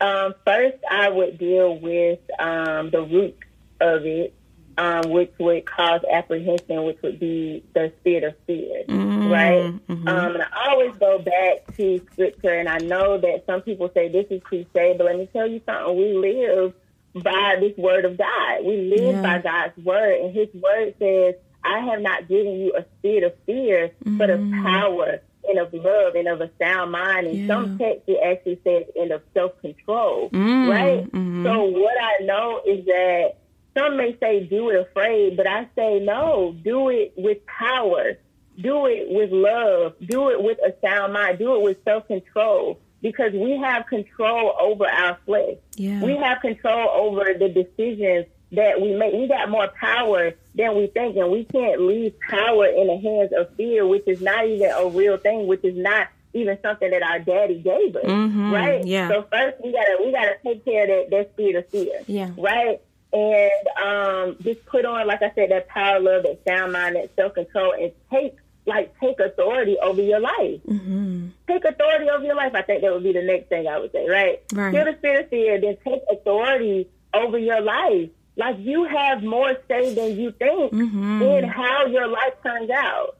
[0.00, 3.36] Um, first, I would deal with um, the root
[3.80, 4.34] of it,
[4.78, 8.84] um, which would cause apprehension, which would be the spirit of fear,
[9.30, 9.74] right?
[10.06, 14.08] Um, and I always go back to scripture, and I know that some people say
[14.08, 15.96] this is cliche, but let me tell you something.
[15.96, 16.74] We live
[17.14, 18.64] by this word of God.
[18.64, 19.22] We live Yeah.
[19.22, 21.34] by God's word, and His word says,
[21.64, 26.16] "I have not given you a spirit of fear, but of power." And of love
[26.16, 27.28] and of a sound mind.
[27.28, 27.86] And some Yeah.
[27.86, 30.30] text it actually says and of self control.
[30.30, 31.06] Mm, Right?
[31.14, 31.44] mhm.
[31.46, 33.34] So what I know is that
[33.76, 38.18] some may say do it afraid, but I say no, do it with power.
[38.58, 39.94] Do it with love.
[40.00, 41.38] Do it with a sound mind.
[41.38, 42.80] Do it with self control.
[43.02, 45.56] Because we have control over our flesh.
[45.76, 46.02] Yeah.
[46.02, 49.12] We have control over the decisions that we make.
[49.12, 53.32] We got more power than we think, and we can't leave power in the hands
[53.36, 57.02] of fear, which is not even a real thing, which is not even something that
[57.02, 58.04] our daddy gave us.
[58.06, 58.86] Mhm, Right?
[58.86, 59.08] yeah.
[59.10, 62.00] So first we gotta we gotta take care of that, that spirit of fear.
[62.06, 62.30] Yeah.
[62.38, 62.80] Right?
[63.12, 63.50] And
[63.82, 67.34] um just put on, like I said, that power, love, that sound mind, that self
[67.34, 70.60] control and take like take authority over your life.
[70.66, 71.28] Mm-hmm.
[71.46, 72.52] Take authority over your life.
[72.54, 74.42] I think that would be the next thing I would say, right?
[74.52, 74.72] Right.
[74.74, 78.10] Kill the spirit of fear, then take authority over your life.
[78.36, 81.38] Like you have more say than you think Mhm.
[81.38, 83.16] in how your life turns out.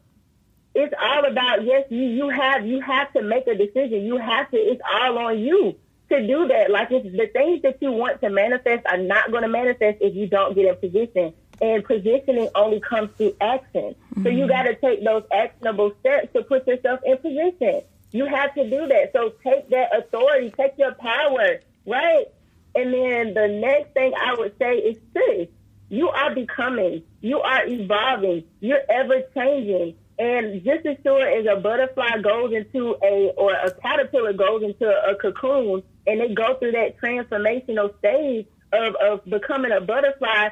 [0.75, 4.05] it's all about yes, you you have you have to make a decision.
[4.05, 4.57] You have to.
[4.59, 5.75] It's all on you
[6.09, 6.71] to do that.
[6.71, 10.15] Like it's, the things that you want to manifest are not going to manifest if
[10.15, 11.35] you don't get in position.
[11.61, 13.95] And positioning only comes through action.
[13.95, 14.23] Mm-hmm.
[14.23, 14.49] So you mm-hmm.
[14.49, 17.83] got to take those actionable steps to put yourself in position.
[18.13, 19.13] You have to do that.
[19.13, 22.27] So take that authority, take your power, right?
[22.75, 25.49] And then the next thing I would say is this.
[25.89, 29.95] You are becoming, you are evolving, you're ever changing.
[30.19, 34.87] And just as sure as a butterfly goes into a, or a caterpillar goes into
[34.89, 40.49] a cocoon and they go through that transformational stage of, of becoming a butterfly,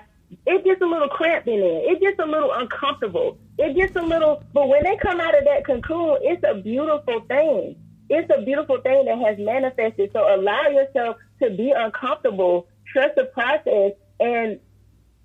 [0.46, 1.92] it gets a little cramped in there.
[1.92, 3.38] It gets a little uncomfortable.
[3.59, 7.20] It gets a little, but when they come out of that cocoon, it's a beautiful
[7.29, 7.77] thing.
[8.11, 10.11] It's a beautiful thing that has manifested.
[10.12, 14.61] So allow yourself to be uncomfortable, trust the process, and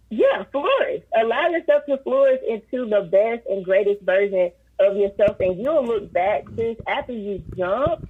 [0.10, 1.04] yeah, flourish.
[1.16, 5.38] Allow yourself to flourish into the best and greatest version of yourself.
[5.40, 8.10] And you'll look back, sis, after you jump,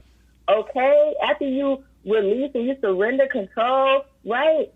[0.49, 4.71] okay, after you release and you surrender control, right?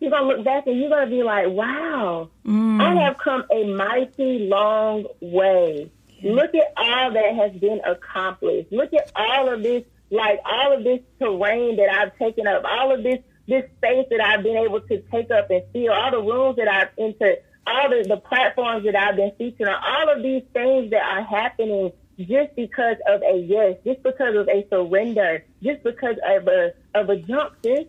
[0.00, 2.80] You're going to look back and you're going to be like, wow, mm.
[2.80, 5.90] I have come a mighty long way.
[6.22, 8.70] Look at all that has been accomplished.
[8.70, 12.94] Look at all of this, like all of this terrain that I've taken up, all
[12.94, 13.20] of this
[13.50, 16.68] this space that I've been able to take up and feel, all the rooms that
[16.68, 20.90] I've entered, all the, the platforms that I've been featured on, all of these things
[20.90, 26.16] that are happening just because of a yes, just because of a surrender, just because
[26.26, 27.86] of a of a jump, sis,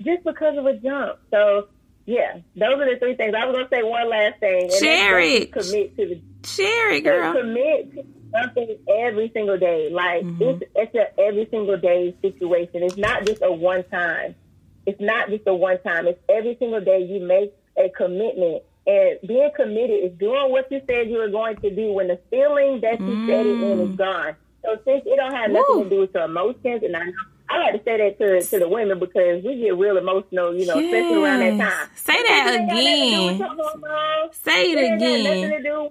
[0.00, 1.18] just because of a jump.
[1.30, 1.68] So
[2.06, 3.34] yeah, those are the three things.
[3.34, 4.70] I was gonna say one last thing.
[4.78, 5.52] Share it.
[5.52, 7.32] Commit to the share it, girl.
[7.32, 9.90] Commit to something every single day.
[9.90, 10.42] Like mm-hmm.
[10.42, 12.82] it's it's a every single day situation.
[12.82, 14.34] It's not just a one time.
[14.90, 16.08] It's not just a one time.
[16.08, 18.64] It's every single day you make a commitment.
[18.88, 22.18] And being committed is doing what you said you were going to do when the
[22.28, 23.26] feeling that you mm.
[23.28, 23.96] said it in is mm.
[23.96, 24.34] gone.
[24.64, 25.84] So since it don't have nothing Woo.
[25.84, 27.04] to do with your emotions, and I
[27.48, 30.66] I like to say that to to the women because we get real emotional, you
[30.66, 30.92] know, yes.
[30.92, 31.88] especially around that time.
[31.94, 34.32] Say that again.
[34.32, 35.24] Say it again.
[35.24, 35.90] Nothing to do.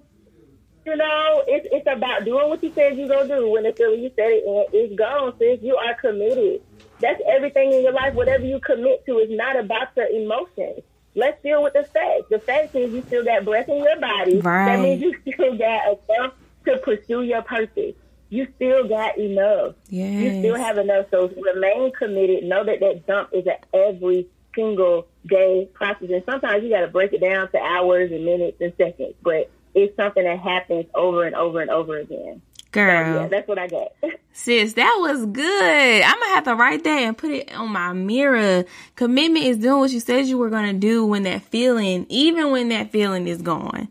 [0.86, 3.50] You know, it's it's about doing what you said you're gonna do.
[3.50, 6.64] When the feeling you said it and it's gone, Since you are committed.
[7.00, 8.14] That's everything in your life.
[8.14, 10.82] Whatever you commit to is not about your emotions.
[11.16, 12.26] Let's deal with the facts.
[12.30, 14.40] The fact is you still got breath in your body.
[14.40, 14.66] Right.
[14.66, 16.34] That means you still got enough
[16.66, 17.96] to pursue your purpose.
[18.30, 19.76] You still got enough.
[19.90, 20.24] Yes.
[20.24, 21.08] You still have enough.
[21.10, 22.44] So remain committed.
[22.44, 26.10] Know that that jump is an every single day process.
[26.10, 29.16] And sometimes you got to break it down to hours and minutes and seconds.
[29.24, 32.42] But it's something that happens over and over and over again.
[32.72, 33.16] Girl.
[33.16, 33.88] So, yeah, that's what I got.
[34.34, 36.02] Sis, that was good.
[36.04, 38.64] I'm gonna have to write that and put it on my mirror.
[38.96, 42.70] Commitment is doing what you said you were gonna do when that feeling, even when
[42.70, 43.90] that feeling is gone.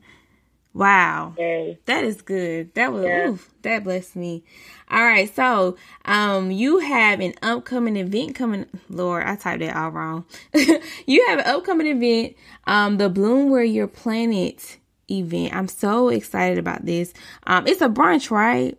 [0.74, 1.34] Wow.
[1.36, 1.76] Yes.
[1.86, 2.72] That is good.
[2.74, 3.28] That was yeah.
[3.28, 4.44] oof, that blessed me.
[4.90, 9.90] All right, so um you have an upcoming event coming Lord, I typed that all
[9.90, 10.24] wrong.
[10.54, 12.36] you have an upcoming event,
[12.66, 14.62] um, the Bloom Where You're Planted
[15.10, 15.54] event.
[15.54, 17.12] I'm so excited about this.
[17.46, 18.76] Um, it's a brunch, right?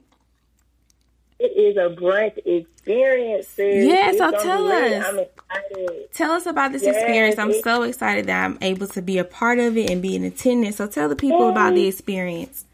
[1.39, 3.47] It is a brunch experience.
[3.47, 3.85] Sis.
[3.85, 5.05] Yeah, so tell us.
[5.05, 6.11] I'm excited.
[6.13, 7.39] Tell us about this yes, experience.
[7.39, 10.25] I'm so excited that I'm able to be a part of it and be in
[10.25, 10.75] attendance.
[10.75, 11.51] So tell the people yes.
[11.51, 12.65] about the experience.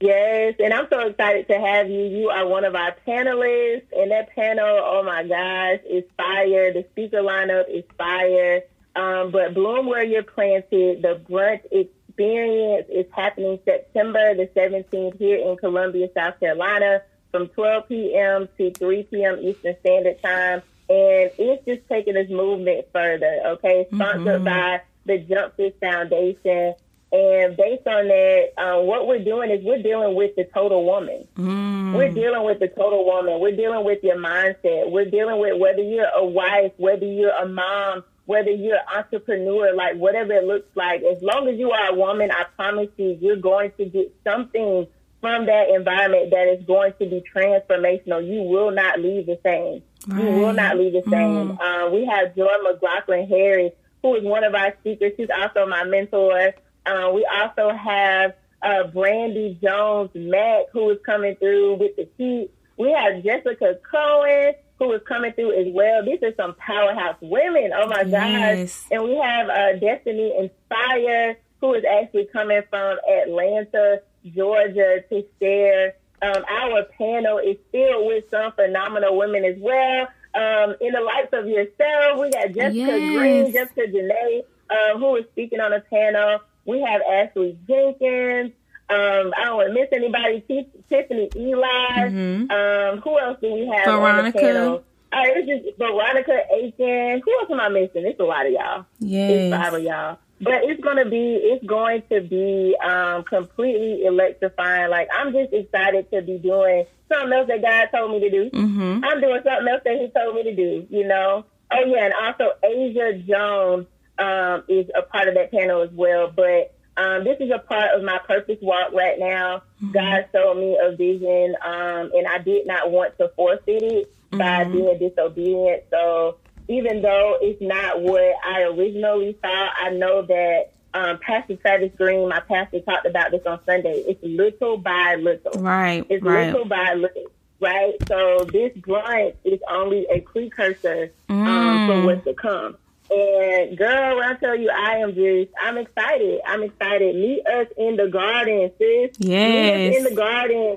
[0.00, 2.04] Yes, and I'm so excited to have you.
[2.04, 6.72] You are one of our panelists, and that panel, oh my gosh, is fire.
[6.72, 8.62] The speaker lineup is fire.
[8.94, 15.18] Um, but Bloom Where You're Planted, the brunch experience experience is happening September the 17th
[15.18, 18.48] here in Columbia, South Carolina from 12 p.m.
[18.58, 19.38] to 3 p.m.
[19.40, 20.62] Eastern Standard Time.
[20.88, 23.86] And it's just taking this movement further, okay?
[23.94, 24.44] Sponsored mm-hmm.
[24.44, 26.74] by the Jump Sis Foundation.
[27.12, 31.26] And based on that, um, what we're doing is we're dealing with the total woman.
[31.36, 31.94] Mm.
[31.94, 33.40] We're dealing with the total woman.
[33.40, 34.90] We're dealing with your mindset.
[34.90, 39.74] We're dealing with whether you're a wife, whether you're a mom, whether you're an entrepreneur,
[39.74, 43.16] like whatever it looks like, as long as you are a woman, I promise you,
[43.22, 44.86] you're going to get something
[45.22, 48.22] from that environment that is going to be transformational.
[48.22, 49.82] You will not leave the same.
[50.06, 50.22] Right.
[50.22, 51.56] You will not leave the same.
[51.56, 51.58] Mm.
[51.58, 55.12] Uh, we have Joy McLaughlin Harris, who is one of our speakers.
[55.16, 56.52] She's also my mentor.
[56.84, 62.50] Uh, we also have uh, Brandy Jones Mack, who is coming through with the heat.
[62.76, 66.04] We have Jessica Cohen who is coming through as well.
[66.04, 67.72] These are some powerhouse women.
[67.74, 68.82] Oh my yes.
[68.82, 68.92] gosh.
[68.92, 74.02] And we have uh, Destiny Inspire, who is actually coming from Atlanta,
[74.34, 75.96] Georgia to share.
[76.22, 80.08] Um, our panel is filled with some phenomenal women as well.
[80.34, 83.16] Um, in the likes of yourself, we got Jessica yes.
[83.16, 86.40] Green, Jessica Janae, um, who is speaking on the panel.
[86.64, 88.52] We have Ashley Jenkins.
[88.90, 90.44] Um, I don't want to miss anybody.
[90.88, 92.08] Tiffany Eli.
[92.08, 92.50] Mm-hmm.
[92.50, 94.18] Um, who else do we have Veronica.
[94.18, 94.84] on the panel?
[95.10, 97.22] Uh, it's just Veronica Aiken.
[97.24, 98.06] Who else am I missing?
[98.06, 98.86] It's a lot of y'all.
[98.98, 100.18] Yeah, it's five of y'all.
[100.40, 104.90] But it's gonna be it's going to be um, completely electrifying.
[104.90, 108.50] Like I'm just excited to be doing something else that God told me to do.
[108.50, 109.04] Mm-hmm.
[109.04, 110.86] I'm doing something else that He told me to do.
[110.90, 111.44] You know.
[111.72, 113.86] Oh yeah, and also Asia Jones
[114.18, 116.30] um, is a part of that panel as well.
[116.34, 119.62] But um, this is a part of my purpose walk right now.
[119.82, 119.92] Mm-hmm.
[119.92, 124.38] God showed me a vision, um, and I did not want to forfeit it mm-hmm.
[124.38, 125.84] by being disobedient.
[125.90, 126.38] So
[126.68, 132.28] even though it's not what I originally thought, I know that um, Pastor Travis Green,
[132.28, 134.02] my pastor, talked about this on Sunday.
[134.06, 135.62] It's little by little.
[135.62, 136.04] Right.
[136.08, 136.46] It's right.
[136.46, 137.30] little by little.
[137.60, 137.94] Right.
[138.08, 141.86] So this grunt is only a precursor um, mm.
[141.86, 142.76] for what's to come.
[143.10, 146.40] And girl, when I tell you, I am just, I'm excited.
[146.46, 147.14] I'm excited.
[147.14, 149.16] Meet us in the garden, sis.
[149.18, 149.96] Yes.
[149.96, 150.76] In the garden.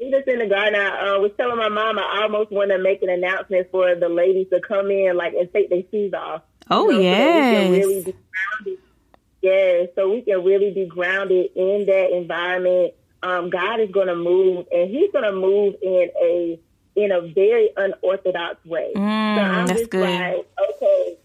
[0.00, 0.80] Meet us in the garden.
[0.80, 4.08] I uh, was telling my mom I almost want to make an announcement for the
[4.08, 6.42] ladies to come in, like, and take their shoes off.
[6.70, 7.66] Oh, you know, yes.
[7.66, 8.78] So really be grounded.
[9.40, 12.94] Yeah, so we can really be grounded in that environment.
[13.22, 16.60] Um, God is going to move, and He's going to move in a
[16.96, 18.92] in a very unorthodox way.
[18.96, 20.02] Mm, so I'm just good.
[20.02, 21.16] like, okay,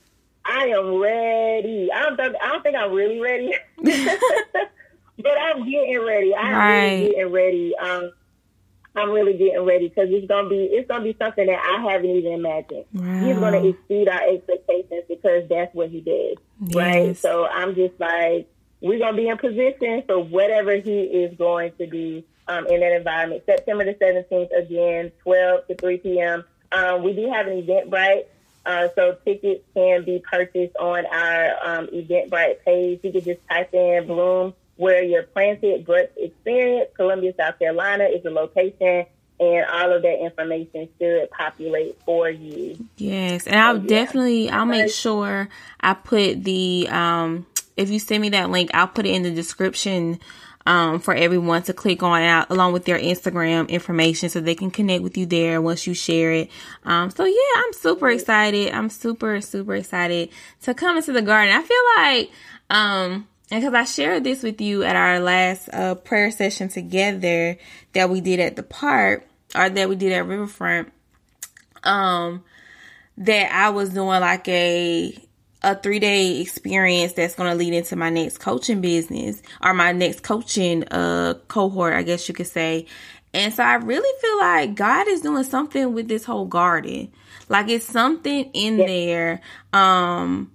[0.46, 1.89] I am ready.
[1.94, 6.36] I don't think I don't think I'm really ready, but I'm getting ready.
[6.36, 6.84] I'm right.
[6.84, 7.76] really getting ready.
[7.78, 8.12] Um,
[8.96, 12.10] I'm really getting ready because it's gonna be it's gonna be something that I haven't
[12.10, 12.86] even imagined.
[12.94, 13.26] Wow.
[13.26, 16.76] He's gonna exceed our expectations because that's what he did, yes.
[16.76, 17.18] right?
[17.18, 18.48] So I'm just like
[18.82, 22.96] we're gonna be in position for whatever he is going to do um, in that
[22.96, 23.44] environment.
[23.46, 26.44] September the 17th again, 12 to 3 p.m.
[26.72, 28.26] Um, we do have an Eventbrite.
[28.66, 32.99] Uh, so tickets can be purchased on our um, Eventbrite page.
[33.03, 38.24] You can just type in Bloom where your planted growth experience, Columbia, South Carolina is
[38.24, 39.05] the location
[39.39, 42.88] and all of that information should populate for you.
[42.97, 43.88] Yes, and I'll so, yeah.
[43.88, 45.49] definitely I'll make sure
[45.80, 47.45] I put the um
[47.76, 50.20] if you send me that link, I'll put it in the description
[50.66, 54.72] um, for everyone to click on out along with their Instagram information so they can
[54.72, 56.51] connect with you there once you share it.
[56.86, 58.72] Um, so yeah, I'm super excited.
[58.74, 60.30] I'm super, super excited
[60.61, 61.53] to come into the garden.
[61.53, 62.32] I feel like,
[62.70, 67.57] um, and because I shared this with you at our last uh, prayer session together
[67.93, 70.91] that we did at the park or that we did at Riverfront,
[71.84, 72.43] um,
[73.18, 75.16] that I was doing like a
[75.64, 79.91] a three day experience that's going to lead into my next coaching business or my
[79.91, 82.86] next coaching uh cohort, I guess you could say.
[83.34, 87.11] And so I really feel like God is doing something with this whole garden.
[87.49, 89.41] Like it's something in there.
[89.72, 90.51] Um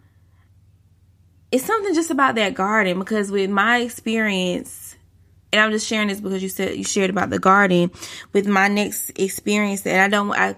[1.51, 4.97] it's something just about that garden because with my experience
[5.51, 7.91] and I'm just sharing this because you said you shared about the garden
[8.35, 10.57] with my next experience that I don't I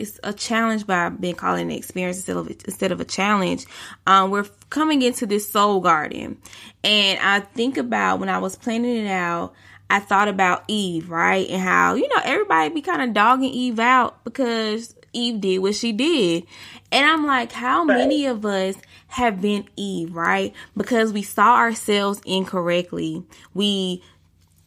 [0.00, 3.66] it's a challenge by being calling an experience instead of instead of a challenge.
[4.06, 6.38] Um, we're coming into this soul garden,
[6.82, 9.54] and I think about when I was planning it out.
[9.88, 13.78] I thought about Eve, right, and how you know everybody be kind of dogging Eve
[13.78, 16.46] out because Eve did what she did,
[16.90, 18.76] and I'm like, how many of us
[19.08, 20.54] have been Eve, right?
[20.76, 23.24] Because we saw ourselves incorrectly.
[23.52, 24.02] We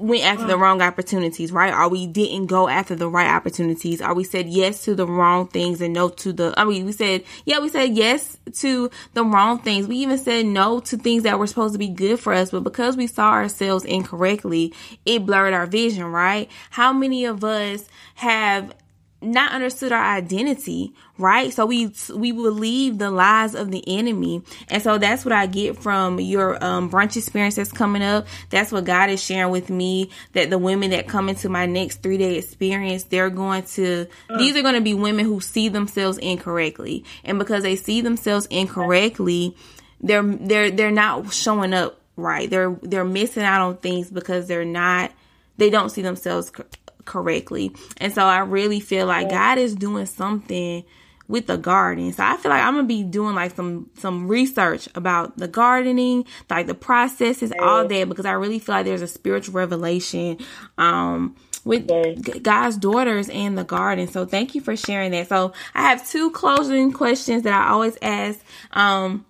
[0.03, 1.73] went after the wrong opportunities, right?
[1.73, 5.47] Or we didn't go after the right opportunities, or we said yes to the wrong
[5.47, 9.23] things and no to the, I mean, we said, yeah, we said yes to the
[9.23, 9.87] wrong things.
[9.87, 12.65] We even said no to things that were supposed to be good for us, but
[12.65, 14.73] because we saw ourselves incorrectly,
[15.05, 16.51] it blurred our vision, right?
[16.69, 18.75] How many of us have
[19.23, 21.53] not understood our identity, right?
[21.53, 25.77] So we we believe the lies of the enemy, and so that's what I get
[25.77, 28.27] from your um, brunch experience that's coming up.
[28.49, 30.09] That's what God is sharing with me.
[30.33, 34.37] That the women that come into my next three day experience, they're going to uh.
[34.37, 38.45] these are going to be women who see themselves incorrectly, and because they see themselves
[38.47, 39.55] incorrectly,
[40.01, 42.49] they're they're they're not showing up right.
[42.49, 45.11] They're they're missing out on things because they're not
[45.57, 46.51] they don't see themselves
[47.05, 47.75] correctly.
[47.97, 50.83] And so I really feel like God is doing something
[51.27, 52.11] with the garden.
[52.11, 56.25] So I feel like I'm gonna be doing like some some research about the gardening,
[56.49, 60.37] like the processes, all that, because I really feel like there's a spiritual revelation
[60.77, 61.35] um
[61.65, 61.87] with
[62.43, 64.07] God's daughters in the garden.
[64.07, 65.29] So thank you for sharing that.
[65.29, 68.39] So I have two closing questions that I always ask.
[68.71, 69.25] Um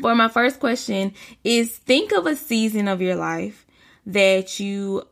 [0.00, 3.64] for my first question is think of a season of your life
[4.04, 5.02] that you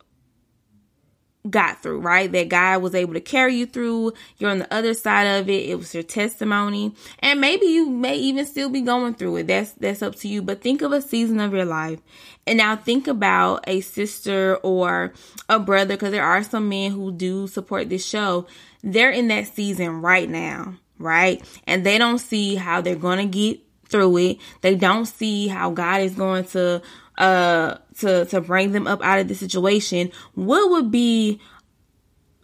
[1.48, 2.30] got through, right?
[2.32, 4.14] That God was able to carry you through.
[4.38, 5.68] You're on the other side of it.
[5.68, 6.94] It was your testimony.
[7.18, 9.46] And maybe you may even still be going through it.
[9.46, 10.42] That's that's up to you.
[10.42, 12.00] But think of a season of your life.
[12.46, 15.12] And now think about a sister or
[15.48, 18.46] a brother because there are some men who do support this show.
[18.82, 21.42] They're in that season right now, right?
[21.66, 24.38] And they don't see how they're going to get through it.
[24.62, 26.82] They don't see how God is going to
[27.16, 31.40] uh to to bring them up out of the situation, what would be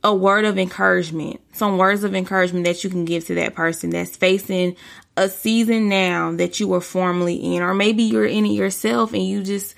[0.03, 3.91] a word of encouragement, some words of encouragement that you can give to that person
[3.91, 4.77] that's facing
[5.17, 9.27] a season now that you were formerly in, or maybe you're in it yourself and
[9.27, 9.75] you just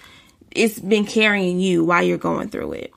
[0.52, 2.92] it's been carrying you while you're going through it.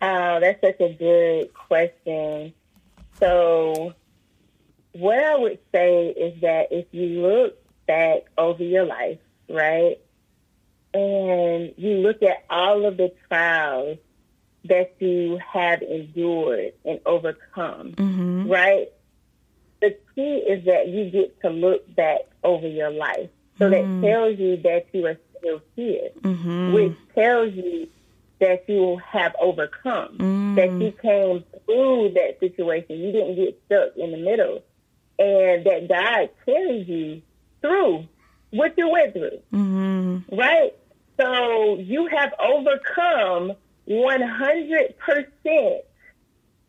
[0.00, 2.54] Oh, that's such a good question.
[3.18, 3.94] So,
[4.92, 9.18] what I would say is that if you look back over your life
[9.48, 9.98] right?
[10.94, 13.98] And you look at all of the trials
[14.64, 18.48] that you have endured and overcome, mm-hmm.
[18.48, 18.88] right?
[19.80, 23.30] The key is that you get to look back over your life.
[23.58, 24.00] So mm-hmm.
[24.00, 26.72] that tells you that you are still here, mm-hmm.
[26.72, 27.88] which tells you
[28.40, 30.54] that you have overcome, mm.
[30.56, 32.98] that you came through that situation.
[32.98, 34.62] You didn't get stuck in the middle,
[35.18, 37.22] and that God carries you
[37.60, 38.06] through
[38.50, 40.36] what you went through, mm-hmm.
[40.36, 40.72] right?
[41.18, 43.54] So you have overcome
[43.88, 45.80] 100%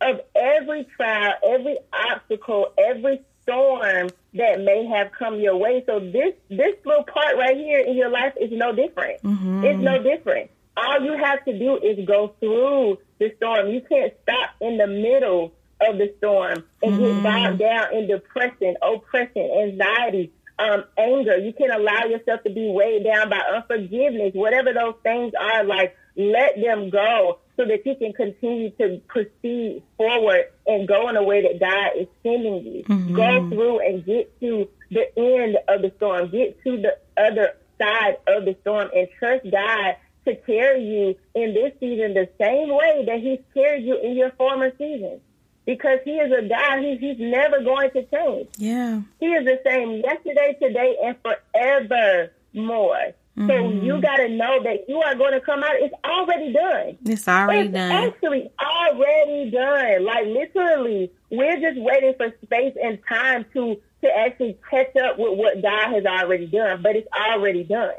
[0.02, 5.84] of every trial, every obstacle, every storm that may have come your way.
[5.86, 9.22] So this this little part right here in your life is no different.
[9.24, 9.66] Mm-hmm.
[9.66, 10.52] It's no different.
[10.78, 13.68] All you have to do is go through the storm.
[13.70, 17.24] You can't stop in the middle of the storm and mm-hmm.
[17.24, 21.38] get bogged down in depression, oppression, anxiety, um, anger.
[21.38, 25.64] You can allow yourself to be weighed down by unforgiveness, whatever those things are.
[25.64, 31.16] Like, let them go so that you can continue to proceed forward and go in
[31.16, 32.84] a way that God is sending you.
[32.84, 33.16] Mm-hmm.
[33.16, 38.18] Go through and get to the end of the storm, get to the other side
[38.28, 39.96] of the storm, and trust God
[40.26, 44.32] to carry you in this season the same way that He's carried you in your
[44.32, 45.22] former seasons
[45.70, 46.80] because he is a God.
[46.80, 48.48] He's, he's never going to change.
[48.58, 49.02] Yeah.
[49.20, 53.14] He is the same yesterday, today, and forever more.
[53.38, 53.48] Mm-hmm.
[53.48, 55.76] So you got to know that you are going to come out.
[55.76, 56.98] It's already done.
[57.06, 57.92] It's already it's done.
[57.92, 60.06] Actually, already done.
[60.06, 65.38] Like literally, we're just waiting for space and time to to actually catch up with
[65.38, 66.82] what God has already done.
[66.82, 67.94] But it's already done.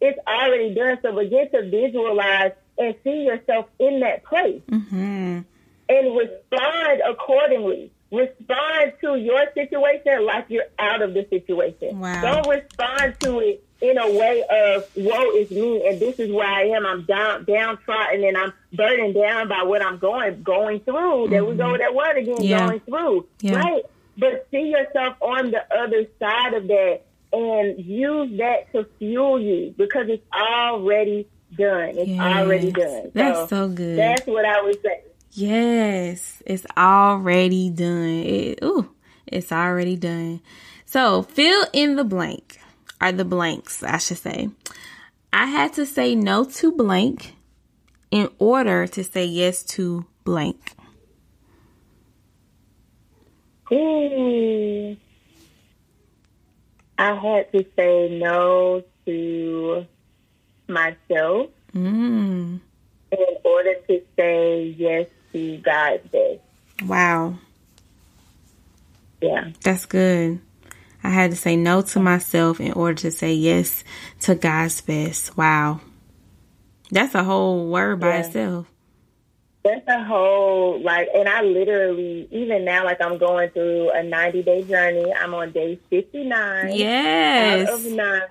[0.00, 0.98] It's already done.
[1.02, 4.62] So begin to visualize and see yourself in that place.
[4.70, 5.40] Mm-hmm
[5.88, 7.90] and respond accordingly.
[8.10, 12.00] Respond to your situation like you're out of the situation.
[12.00, 12.22] Wow.
[12.22, 16.46] Don't respond to it in a way of woe is me and this is where
[16.46, 16.86] I am.
[16.86, 20.94] I'm down downtrodden and I'm burdened down by what I'm going going through.
[20.94, 21.32] Mm-hmm.
[21.32, 22.66] There we go with that word again, yeah.
[22.66, 23.26] going through.
[23.40, 23.56] Yeah.
[23.56, 23.82] Right?
[24.16, 29.74] But see yourself on the other side of that and use that to fuel you
[29.76, 31.90] because it's already done.
[31.90, 32.20] It's yes.
[32.20, 33.10] already done.
[33.14, 33.98] That's so, so good.
[33.98, 35.02] That's what I would say.
[35.32, 38.24] Yes, it's already done.
[38.24, 38.90] It, ooh,
[39.26, 40.40] it's already done.
[40.86, 42.58] So fill in the blank,
[43.00, 44.50] or the blanks, I should say.
[45.32, 47.34] I had to say no to blank
[48.10, 50.74] in order to say yes to blank.
[53.66, 54.94] Hmm.
[56.98, 59.86] I had to say no to
[60.66, 62.60] myself mm.
[63.12, 65.06] in order to say yes
[65.58, 66.40] God's best.
[66.84, 67.38] Wow.
[69.20, 69.50] Yeah.
[69.62, 70.40] That's good.
[71.02, 73.84] I had to say no to myself in order to say yes
[74.20, 75.36] to God's best.
[75.36, 75.80] Wow.
[76.90, 78.26] That's a whole word by yeah.
[78.26, 78.66] itself.
[79.64, 84.42] That's a whole, like, and I literally, even now, like, I'm going through a 90
[84.42, 85.12] day journey.
[85.12, 86.72] I'm on day 59.
[86.72, 87.68] Yes.
[87.68, 88.22] Out of nine.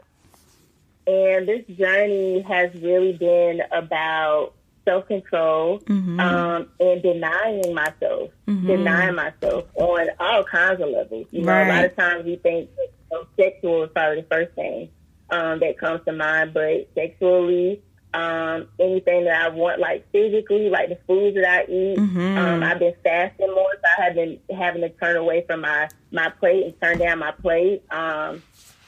[1.06, 4.54] And this journey has really been about
[4.88, 6.20] self control mm-hmm.
[6.20, 8.68] um, and denying myself, mm-hmm.
[8.68, 11.28] denying myself on all kinds of levels.
[11.32, 14.56] You know, a lot of times we think you know, sexual is probably the first
[14.56, 14.90] thing
[15.30, 17.82] um, that comes to mind, but sexually,
[18.14, 21.98] um, anything that I want, like physically, like the foods that I eat.
[21.98, 22.38] Mm-hmm.
[22.38, 25.90] Um, I've been fasting more, so I have been having to turn away from my
[26.12, 27.84] my plate and turn down my plate.
[27.92, 28.42] Um,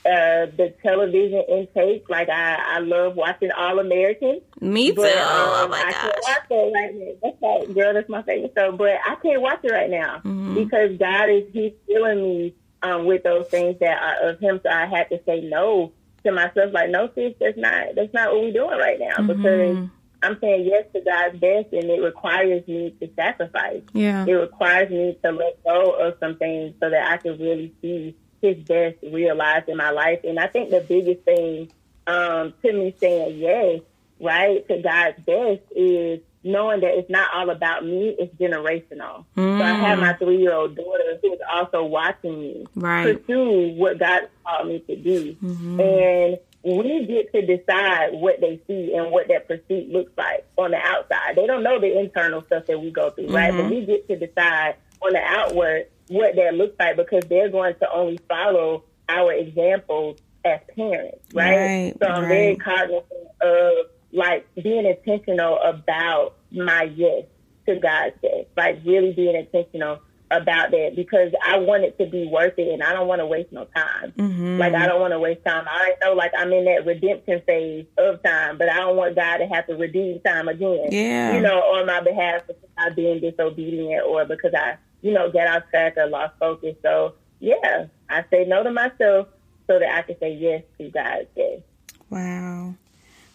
[0.06, 2.10] uh, the television intake.
[2.10, 4.42] Like I, I love watching All American.
[4.62, 4.96] Me too.
[4.96, 6.02] But, um, oh my I gosh.
[6.02, 7.12] can't watch it right now.
[7.22, 7.94] That's right, girl.
[7.94, 8.72] That's my favorite show.
[8.72, 10.56] But I can't watch it right now mm-hmm.
[10.56, 14.60] because God is He's filling me um, with those things that are of Him.
[14.64, 15.92] So I had to say no
[16.24, 16.74] to myself.
[16.74, 19.28] Like, no, sis, that's not that's not what we're doing right now mm-hmm.
[19.28, 19.90] because
[20.22, 23.82] I'm saying yes to God's best, and it requires me to sacrifice.
[23.94, 24.26] Yeah.
[24.26, 28.16] It requires me to let go of some things so that I can really see
[28.42, 30.20] His best realized in my life.
[30.24, 31.72] And I think the biggest thing
[32.08, 33.82] um, to me saying yes,
[34.20, 39.26] right, to God's best is knowing that it's not all about me, it's generational.
[39.36, 39.60] Mm.
[39.60, 43.18] So I have my three year old daughter who's also watching me right.
[43.18, 45.36] pursue what God called me to do.
[45.36, 45.80] Mm-hmm.
[45.80, 50.72] And we get to decide what they see and what that pursuit looks like on
[50.72, 51.36] the outside.
[51.36, 53.36] They don't know the internal stuff that we go through, mm-hmm.
[53.36, 53.52] right?
[53.52, 53.76] But mm-hmm.
[53.76, 57.92] we get to decide on the outward what that looks like because they're going to
[57.92, 61.56] only follow our examples as parents, right?
[61.56, 62.30] right so I'm right.
[62.30, 63.74] very cognizant of
[64.12, 67.26] like being intentional about my yes
[67.68, 70.00] to God's yes, like really being intentional
[70.32, 73.26] about that because I want it to be worth it and I don't want to
[73.26, 74.14] waste no time.
[74.16, 74.60] Mm-hmm.
[74.60, 75.66] Like I don't want to waste time.
[75.68, 79.38] I know like I'm in that redemption phase of time, but I don't want God
[79.38, 80.88] to have to redeem time again.
[80.92, 81.34] Yeah.
[81.34, 85.48] You know, on my behalf because I being disobedient or because I, you know, get
[85.48, 86.76] off track or lost focus.
[86.82, 89.28] So yeah, I say no to myself
[89.68, 91.62] so that I can say yes to God's yes.
[92.10, 92.76] Wow.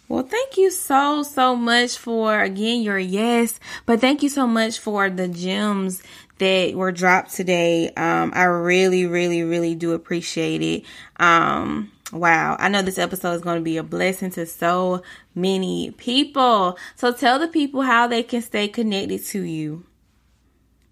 [0.07, 4.77] Well, thank you so, so much for again your yes, but thank you so much
[4.77, 6.03] for the gems
[6.37, 7.89] that were dropped today.
[7.91, 10.83] Um, I really, really, really do appreciate it.
[11.17, 12.55] Um, wow.
[12.59, 15.01] I know this episode is going to be a blessing to so
[15.33, 16.77] many people.
[16.95, 19.85] So tell the people how they can stay connected to you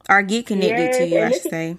[0.10, 1.78] or get connected yes, to you, I should say.